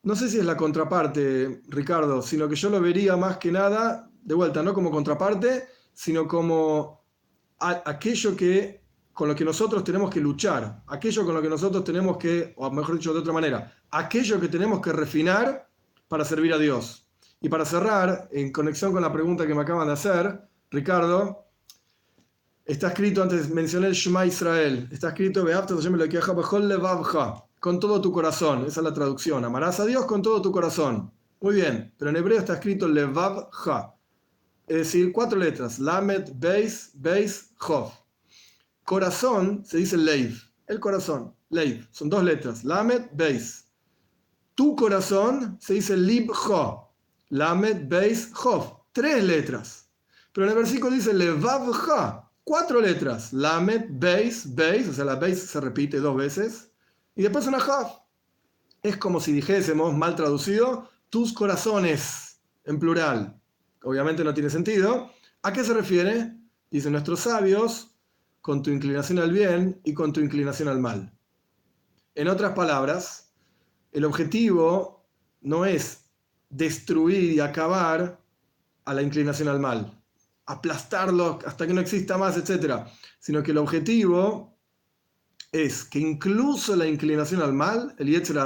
No 0.03 0.15
sé 0.15 0.29
si 0.29 0.39
es 0.39 0.45
la 0.45 0.57
contraparte, 0.57 1.61
Ricardo, 1.67 2.21
sino 2.21 2.49
que 2.49 2.55
yo 2.55 2.69
lo 2.69 2.81
vería 2.81 3.15
más 3.15 3.37
que 3.37 3.51
nada, 3.51 4.09
de 4.21 4.33
vuelta, 4.33 4.63
no 4.63 4.73
como 4.73 4.91
contraparte, 4.91 5.67
sino 5.93 6.27
como 6.27 7.05
aquello 7.59 8.35
que 8.35 8.83
con 9.13 9.29
lo 9.29 9.35
que 9.35 9.45
nosotros 9.45 9.83
tenemos 9.83 10.09
que 10.09 10.19
luchar, 10.19 10.83
aquello 10.87 11.25
con 11.25 11.35
lo 11.35 11.41
que 11.41 11.49
nosotros 11.49 11.83
tenemos 11.83 12.17
que, 12.17 12.53
o 12.57 12.69
mejor 12.71 12.95
dicho 12.95 13.13
de 13.13 13.19
otra 13.19 13.31
manera, 13.31 13.71
aquello 13.91 14.41
que 14.41 14.49
tenemos 14.49 14.81
que 14.81 14.91
refinar 14.91 15.69
para 16.07 16.25
servir 16.25 16.53
a 16.53 16.57
Dios. 16.57 17.07
Y 17.39 17.49
para 17.49 17.65
cerrar, 17.65 18.27
en 18.31 18.51
conexión 18.51 18.91
con 18.91 19.03
la 19.03 19.13
pregunta 19.13 19.45
que 19.45 19.53
me 19.53 19.61
acaban 19.61 19.87
de 19.87 19.93
hacer, 19.93 20.41
Ricardo, 20.71 21.44
Está 22.65 22.87
escrito, 22.87 23.21
antes 23.21 23.47
mencioné 23.51 23.85
el 23.85 23.93
Shema 23.93 24.25
Israel, 24.25 24.89
está 24.91 25.09
escrito, 25.09 25.45
con 27.59 27.79
todo 27.79 28.01
tu 28.01 28.11
corazón, 28.11 28.65
esa 28.65 28.79
es 28.79 28.83
la 28.83 28.93
traducción, 28.93 29.45
amarás 29.45 29.79
a 29.79 29.85
Dios 29.85 30.05
con 30.05 30.23
todo 30.23 30.41
tu 30.41 30.51
corazón. 30.51 31.13
Muy 31.41 31.53
bien, 31.53 31.93
pero 31.95 32.09
en 32.09 32.17
hebreo 32.17 32.39
está 32.39 32.55
escrito 32.55 32.87
Levavcha, 32.87 33.93
es 34.65 34.77
decir, 34.77 35.11
cuatro 35.11 35.37
letras, 35.37 35.77
Lamed, 35.77 36.31
Beis, 36.37 36.89
Beis, 36.95 37.53
Chov. 37.63 37.91
Corazón 38.83 39.63
se 39.63 39.77
dice 39.77 39.95
Leiv, 39.95 40.35
el 40.65 40.79
corazón, 40.79 41.35
Leiv, 41.49 41.87
son 41.91 42.09
dos 42.09 42.23
letras, 42.23 42.63
Lamed, 42.63 43.09
Beis. 43.13 43.67
Tu 44.55 44.75
corazón 44.75 45.59
se 45.61 45.75
dice 45.75 45.95
Libjo, 45.95 46.95
Lamed, 47.29 47.87
Beis, 47.87 48.33
Chov, 48.33 48.85
tres 48.91 49.23
letras. 49.23 49.87
Pero 50.33 50.47
en 50.47 50.53
el 50.53 50.57
versículo 50.57 50.95
dice 50.95 51.13
Levavcha, 51.13 52.24
cuatro 52.45 52.79
letras, 52.79 53.33
Lamed, 53.33 53.87
Beis, 53.89 54.55
Beis, 54.55 54.87
o 54.87 54.93
sea, 54.93 55.03
la 55.03 55.15
Beis 55.15 55.41
se 55.41 55.59
repite 55.59 55.99
dos 55.99 56.15
veces, 56.15 56.71
y 57.15 57.23
después 57.23 57.47
una 57.47 57.57
Haf. 57.57 57.97
Es 58.81 58.95
como 58.95 59.19
si 59.19 59.33
dijésemos, 59.33 59.93
mal 59.93 60.15
traducido, 60.15 60.87
tus 61.09 61.33
corazones, 61.33 62.39
en 62.63 62.79
plural. 62.79 63.41
Obviamente 63.83 64.23
no 64.23 64.33
tiene 64.33 64.49
sentido. 64.49 65.11
¿A 65.41 65.51
qué 65.51 65.63
se 65.63 65.73
refiere? 65.73 66.35
Dicen 66.69 66.91
nuestros 66.91 67.21
sabios, 67.21 67.95
con 68.41 68.61
tu 68.61 68.69
inclinación 68.69 69.19
al 69.19 69.31
bien 69.31 69.81
y 69.83 69.93
con 69.93 70.13
tu 70.13 70.19
inclinación 70.19 70.67
al 70.67 70.79
mal. 70.79 71.11
En 72.13 72.27
otras 72.27 72.53
palabras, 72.53 73.33
el 73.91 74.05
objetivo 74.05 75.07
no 75.41 75.65
es 75.65 76.05
destruir 76.49 77.33
y 77.33 77.39
acabar 77.39 78.21
a 78.85 78.93
la 78.93 79.01
inclinación 79.01 79.47
al 79.47 79.59
mal 79.59 79.99
aplastarlo 80.45 81.39
hasta 81.45 81.65
que 81.65 81.73
no 81.73 81.81
exista 81.81 82.17
más, 82.17 82.37
etc. 82.37 82.85
Sino 83.19 83.41
que 83.43 83.51
el 83.51 83.57
objetivo 83.57 84.57
es 85.51 85.85
que 85.85 85.99
incluso 85.99 86.75
la 86.75 86.87
inclinación 86.87 87.41
al 87.41 87.53
mal, 87.53 87.95
el 87.97 88.07
Yetzer 88.07 88.37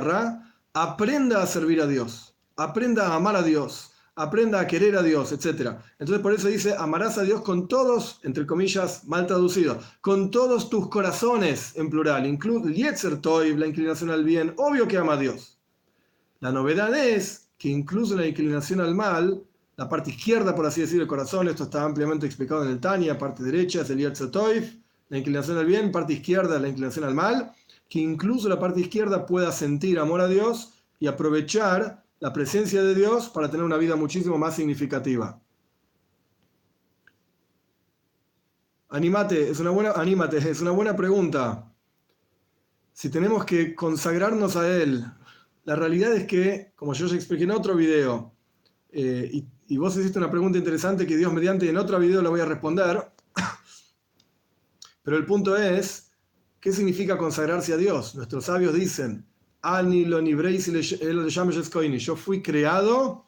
aprenda 0.73 1.41
a 1.41 1.47
servir 1.47 1.81
a 1.81 1.87
Dios, 1.87 2.35
aprenda 2.55 3.07
a 3.07 3.15
amar 3.15 3.35
a 3.35 3.41
Dios, 3.41 3.91
aprenda 4.15 4.59
a 4.59 4.67
querer 4.67 4.95
a 4.95 5.01
Dios, 5.01 5.31
etc. 5.31 5.77
Entonces 5.97 6.19
por 6.21 6.33
eso 6.33 6.47
dice, 6.47 6.75
amarás 6.77 7.17
a 7.17 7.23
Dios 7.23 7.41
con 7.41 7.67
todos, 7.67 8.19
entre 8.23 8.45
comillas, 8.45 9.05
mal 9.05 9.25
traducido, 9.25 9.79
con 10.01 10.29
todos 10.29 10.69
tus 10.69 10.89
corazones, 10.89 11.73
en 11.75 11.89
plural, 11.89 12.27
incluso 12.27 12.69
Yetzer 12.69 13.21
Toiv, 13.21 13.57
la 13.57 13.67
inclinación 13.67 14.09
al 14.11 14.23
bien, 14.23 14.53
obvio 14.57 14.87
que 14.87 14.97
ama 14.97 15.13
a 15.13 15.17
Dios. 15.17 15.57
La 16.41 16.51
novedad 16.51 16.95
es 16.95 17.49
que 17.57 17.69
incluso 17.69 18.15
la 18.15 18.27
inclinación 18.27 18.81
al 18.81 18.93
mal, 18.93 19.43
la 19.79 19.87
parte 19.87 20.09
izquierda, 20.09 20.53
por 20.53 20.65
así 20.65 20.81
decir, 20.81 20.99
el 20.99 21.07
corazón, 21.07 21.47
esto 21.47 21.63
está 21.63 21.85
ampliamente 21.85 22.25
explicado 22.25 22.65
en 22.65 22.71
el 22.71 22.81
Tania, 22.81 23.17
parte 23.17 23.43
derecha 23.43 23.79
es 23.79 23.89
el 23.89 24.29
Toif, 24.29 24.75
la 25.07 25.17
inclinación 25.17 25.57
al 25.57 25.65
bien, 25.65 25.89
parte 25.89 26.11
izquierda 26.11 26.59
la 26.59 26.67
inclinación 26.67 27.05
al 27.05 27.15
mal, 27.15 27.53
que 27.87 27.99
incluso 27.99 28.49
la 28.49 28.59
parte 28.59 28.81
izquierda 28.81 29.25
pueda 29.25 29.53
sentir 29.53 29.97
amor 29.97 30.19
a 30.19 30.27
Dios 30.27 30.73
y 30.99 31.07
aprovechar 31.07 32.03
la 32.19 32.33
presencia 32.33 32.83
de 32.83 32.93
Dios 32.93 33.29
para 33.29 33.49
tener 33.49 33.65
una 33.65 33.77
vida 33.77 33.95
muchísimo 33.95 34.37
más 34.37 34.57
significativa. 34.57 35.39
Anímate, 38.89 39.49
es 39.49 39.61
una 39.61 39.69
buena, 39.69 39.93
es 39.93 40.59
una 40.59 40.71
buena 40.71 40.93
pregunta. 40.93 41.73
Si 42.91 43.09
tenemos 43.09 43.45
que 43.45 43.73
consagrarnos 43.73 44.57
a 44.57 44.67
Él, 44.67 45.05
la 45.63 45.77
realidad 45.77 46.13
es 46.13 46.27
que, 46.27 46.73
como 46.75 46.93
yo 46.93 47.07
ya 47.07 47.15
expliqué 47.15 47.45
en 47.45 47.51
otro 47.51 47.77
video, 47.77 48.33
eh, 48.91 49.29
y 49.31 49.47
y 49.69 49.77
vos 49.77 49.95
hiciste 49.95 50.17
una 50.17 50.31
pregunta 50.31 50.57
interesante 50.57 51.05
que 51.05 51.15
Dios 51.15 51.31
mediante 51.31 51.69
en 51.69 51.77
otro 51.77 51.99
video 51.99 52.23
la 52.23 52.31
voy 52.31 52.39
a 52.39 52.45
responder. 52.45 53.11
Pero 55.03 55.15
el 55.15 55.27
punto 55.27 55.55
es, 55.55 56.09
¿qué 56.59 56.73
significa 56.73 57.19
consagrarse 57.19 57.73
a 57.73 57.77
Dios? 57.77 58.15
Nuestros 58.15 58.45
sabios 58.45 58.73
dicen, 58.73 59.27
yo 61.99 62.15
fui 62.15 62.41
creado 62.41 63.27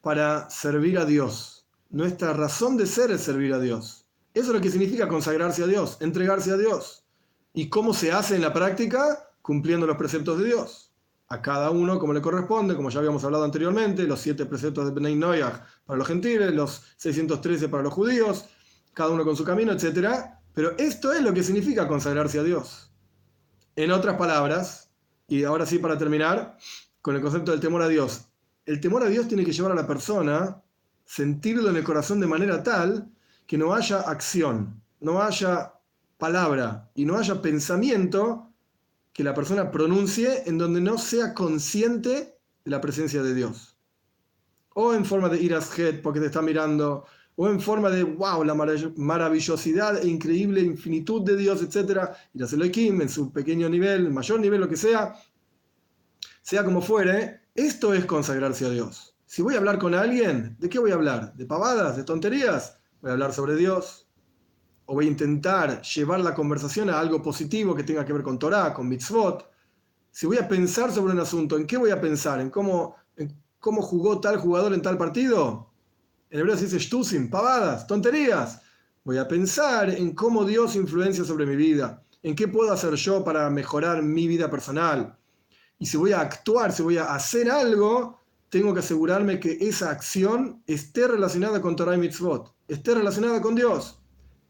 para 0.00 0.48
servir 0.48 0.98
a 0.98 1.04
Dios. 1.04 1.68
Nuestra 1.90 2.32
razón 2.32 2.78
de 2.78 2.86
ser 2.86 3.10
es 3.10 3.20
servir 3.20 3.52
a 3.52 3.60
Dios. 3.60 4.06
Eso 4.32 4.46
es 4.46 4.54
lo 4.54 4.60
que 4.62 4.70
significa 4.70 5.08
consagrarse 5.08 5.62
a 5.62 5.66
Dios, 5.66 5.98
entregarse 6.00 6.52
a 6.52 6.56
Dios. 6.56 7.04
¿Y 7.52 7.68
cómo 7.68 7.92
se 7.92 8.12
hace 8.12 8.34
en 8.34 8.40
la 8.40 8.54
práctica? 8.54 9.30
Cumpliendo 9.42 9.86
los 9.86 9.98
preceptos 9.98 10.38
de 10.38 10.46
Dios 10.46 10.89
a 11.32 11.40
cada 11.40 11.70
uno 11.70 12.00
como 12.00 12.12
le 12.12 12.20
corresponde, 12.20 12.74
como 12.74 12.90
ya 12.90 12.98
habíamos 12.98 13.22
hablado 13.22 13.44
anteriormente, 13.44 14.02
los 14.02 14.20
siete 14.20 14.46
preceptos 14.46 14.84
de 14.84 14.90
Bnei 14.90 15.14
Noyach 15.14 15.62
para 15.86 15.96
los 15.96 16.08
gentiles, 16.08 16.52
los 16.52 16.82
613 16.96 17.68
para 17.68 17.84
los 17.84 17.94
judíos, 17.94 18.46
cada 18.92 19.10
uno 19.10 19.24
con 19.24 19.36
su 19.36 19.44
camino, 19.44 19.70
etc. 19.70 20.08
Pero 20.52 20.76
esto 20.76 21.12
es 21.12 21.22
lo 21.22 21.32
que 21.32 21.44
significa 21.44 21.86
consagrarse 21.86 22.40
a 22.40 22.42
Dios. 22.42 22.92
En 23.76 23.92
otras 23.92 24.16
palabras, 24.16 24.90
y 25.28 25.44
ahora 25.44 25.66
sí 25.66 25.78
para 25.78 25.96
terminar, 25.96 26.58
con 27.00 27.14
el 27.14 27.22
concepto 27.22 27.52
del 27.52 27.60
temor 27.60 27.82
a 27.82 27.88
Dios. 27.88 28.24
El 28.66 28.80
temor 28.80 29.04
a 29.04 29.08
Dios 29.08 29.28
tiene 29.28 29.44
que 29.44 29.52
llevar 29.52 29.70
a 29.70 29.76
la 29.76 29.86
persona, 29.86 30.60
sentirlo 31.04 31.70
en 31.70 31.76
el 31.76 31.84
corazón 31.84 32.18
de 32.18 32.26
manera 32.26 32.60
tal 32.64 33.08
que 33.46 33.56
no 33.56 33.72
haya 33.72 34.00
acción, 34.00 34.82
no 34.98 35.22
haya 35.22 35.74
palabra 36.18 36.90
y 36.96 37.04
no 37.04 37.16
haya 37.16 37.40
pensamiento 37.40 38.49
que 39.12 39.24
la 39.24 39.34
persona 39.34 39.70
pronuncie 39.70 40.44
en 40.46 40.58
donde 40.58 40.80
no 40.80 40.98
sea 40.98 41.34
consciente 41.34 42.38
de 42.64 42.70
la 42.70 42.80
presencia 42.80 43.22
de 43.22 43.34
Dios. 43.34 43.76
O 44.74 44.94
en 44.94 45.04
forma 45.04 45.28
de 45.28 45.44
head 45.44 46.00
porque 46.02 46.20
te 46.20 46.26
está 46.26 46.42
mirando, 46.42 47.04
o 47.36 47.48
en 47.48 47.60
forma 47.60 47.90
de, 47.90 48.02
wow, 48.04 48.44
la 48.44 48.54
maravillosidad 48.54 50.02
e 50.02 50.08
increíble 50.08 50.60
infinitud 50.60 51.22
de 51.22 51.36
Dios, 51.36 51.62
etc. 51.62 52.10
Elohim 52.34 53.00
en 53.00 53.08
su 53.08 53.32
pequeño 53.32 53.68
nivel, 53.68 54.10
mayor 54.10 54.40
nivel, 54.40 54.60
lo 54.60 54.68
que 54.68 54.76
sea, 54.76 55.14
sea 56.42 56.64
como 56.64 56.82
fuere, 56.82 57.42
esto 57.54 57.94
es 57.94 58.04
consagrarse 58.04 58.66
a 58.66 58.70
Dios. 58.70 59.16
Si 59.26 59.42
voy 59.42 59.54
a 59.54 59.58
hablar 59.58 59.78
con 59.78 59.94
alguien, 59.94 60.56
¿de 60.58 60.68
qué 60.68 60.78
voy 60.78 60.90
a 60.90 60.94
hablar? 60.94 61.34
¿De 61.34 61.46
pavadas? 61.46 61.96
¿De 61.96 62.04
tonterías? 62.04 62.78
Voy 63.00 63.10
a 63.10 63.12
hablar 63.14 63.32
sobre 63.32 63.56
Dios. 63.56 64.09
O 64.90 64.94
voy 64.94 65.04
a 65.04 65.08
intentar 65.08 65.80
llevar 65.82 66.18
la 66.18 66.34
conversación 66.34 66.90
a 66.90 66.98
algo 66.98 67.22
positivo 67.22 67.76
que 67.76 67.84
tenga 67.84 68.04
que 68.04 68.12
ver 68.12 68.24
con 68.24 68.40
Torah, 68.40 68.74
con 68.74 68.88
mitzvot. 68.88 69.48
Si 70.10 70.26
voy 70.26 70.36
a 70.38 70.48
pensar 70.48 70.90
sobre 70.90 71.12
un 71.12 71.20
asunto, 71.20 71.56
¿en 71.56 71.64
qué 71.64 71.76
voy 71.76 71.92
a 71.92 72.00
pensar? 72.00 72.40
¿En 72.40 72.50
cómo, 72.50 72.96
cómo 73.60 73.82
jugó 73.82 74.20
tal 74.20 74.38
jugador 74.38 74.74
en 74.74 74.82
tal 74.82 74.98
partido? 74.98 75.70
En 76.28 76.40
hebreo 76.40 76.56
se 76.56 76.64
dice 76.64 76.80
shtusim, 76.80 77.30
pavadas, 77.30 77.86
tonterías. 77.86 78.62
Voy 79.04 79.18
a 79.18 79.28
pensar 79.28 79.90
en 79.90 80.12
cómo 80.12 80.44
Dios 80.44 80.74
influencia 80.74 81.24
sobre 81.24 81.46
mi 81.46 81.54
vida, 81.54 82.02
en 82.24 82.34
qué 82.34 82.48
puedo 82.48 82.72
hacer 82.72 82.94
yo 82.94 83.22
para 83.22 83.48
mejorar 83.48 84.02
mi 84.02 84.26
vida 84.26 84.50
personal, 84.50 85.16
y 85.78 85.86
si 85.86 85.98
voy 85.98 86.10
a 86.14 86.20
actuar, 86.20 86.72
si 86.72 86.82
voy 86.82 86.98
a 86.98 87.14
hacer 87.14 87.48
algo, 87.48 88.18
tengo 88.48 88.74
que 88.74 88.80
asegurarme 88.80 89.38
que 89.38 89.56
esa 89.60 89.90
acción 89.90 90.64
esté 90.66 91.06
relacionada 91.06 91.62
con 91.62 91.76
Torah 91.76 91.94
y 91.94 91.98
Mitzvot, 91.98 92.52
esté 92.66 92.96
relacionada 92.96 93.40
con 93.40 93.54
Dios. 93.54 93.99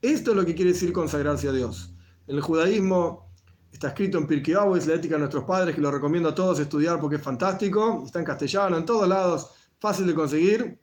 Esto 0.02 0.30
es 0.30 0.36
lo 0.36 0.46
que 0.46 0.54
quiere 0.54 0.72
decir 0.72 0.92
consagrarse 0.92 1.48
a 1.48 1.52
Dios. 1.52 1.94
En 2.26 2.36
el 2.36 2.42
judaísmo 2.42 3.30
está 3.70 3.88
escrito 3.88 4.18
en 4.18 4.26
Pirkei 4.26 4.54
es 4.76 4.86
la 4.86 4.94
ética 4.94 5.14
de 5.14 5.20
nuestros 5.20 5.44
padres, 5.44 5.74
que 5.74 5.80
lo 5.80 5.90
recomiendo 5.90 6.30
a 6.30 6.34
todos 6.34 6.58
estudiar 6.58 6.98
porque 7.00 7.16
es 7.16 7.22
fantástico, 7.22 8.02
está 8.06 8.18
en 8.18 8.24
castellano, 8.24 8.76
en 8.78 8.84
todos 8.84 9.08
lados, 9.08 9.50
fácil 9.78 10.06
de 10.06 10.14
conseguir. 10.14 10.80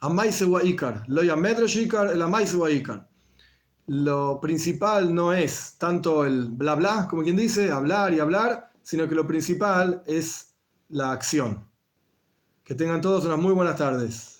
Amaise 0.00 0.44
wa 0.44 0.62
ikar, 0.62 1.04
lo 1.06 1.22
el 1.22 2.22
amaise 2.22 2.56
wa 2.56 2.68
Lo 3.86 4.40
principal 4.40 5.14
no 5.14 5.32
es 5.32 5.76
tanto 5.78 6.24
el 6.24 6.48
bla 6.48 6.74
bla, 6.74 7.06
como 7.08 7.22
quien 7.22 7.36
dice, 7.36 7.70
hablar 7.70 8.12
y 8.12 8.20
hablar, 8.20 8.70
sino 8.82 9.08
que 9.08 9.14
lo 9.14 9.26
principal 9.26 10.02
es 10.06 10.56
la 10.88 11.12
acción. 11.12 11.66
Que 12.64 12.74
tengan 12.74 13.00
todos 13.00 13.24
unas 13.24 13.38
muy 13.38 13.52
buenas 13.52 13.76
tardes. 13.76 14.31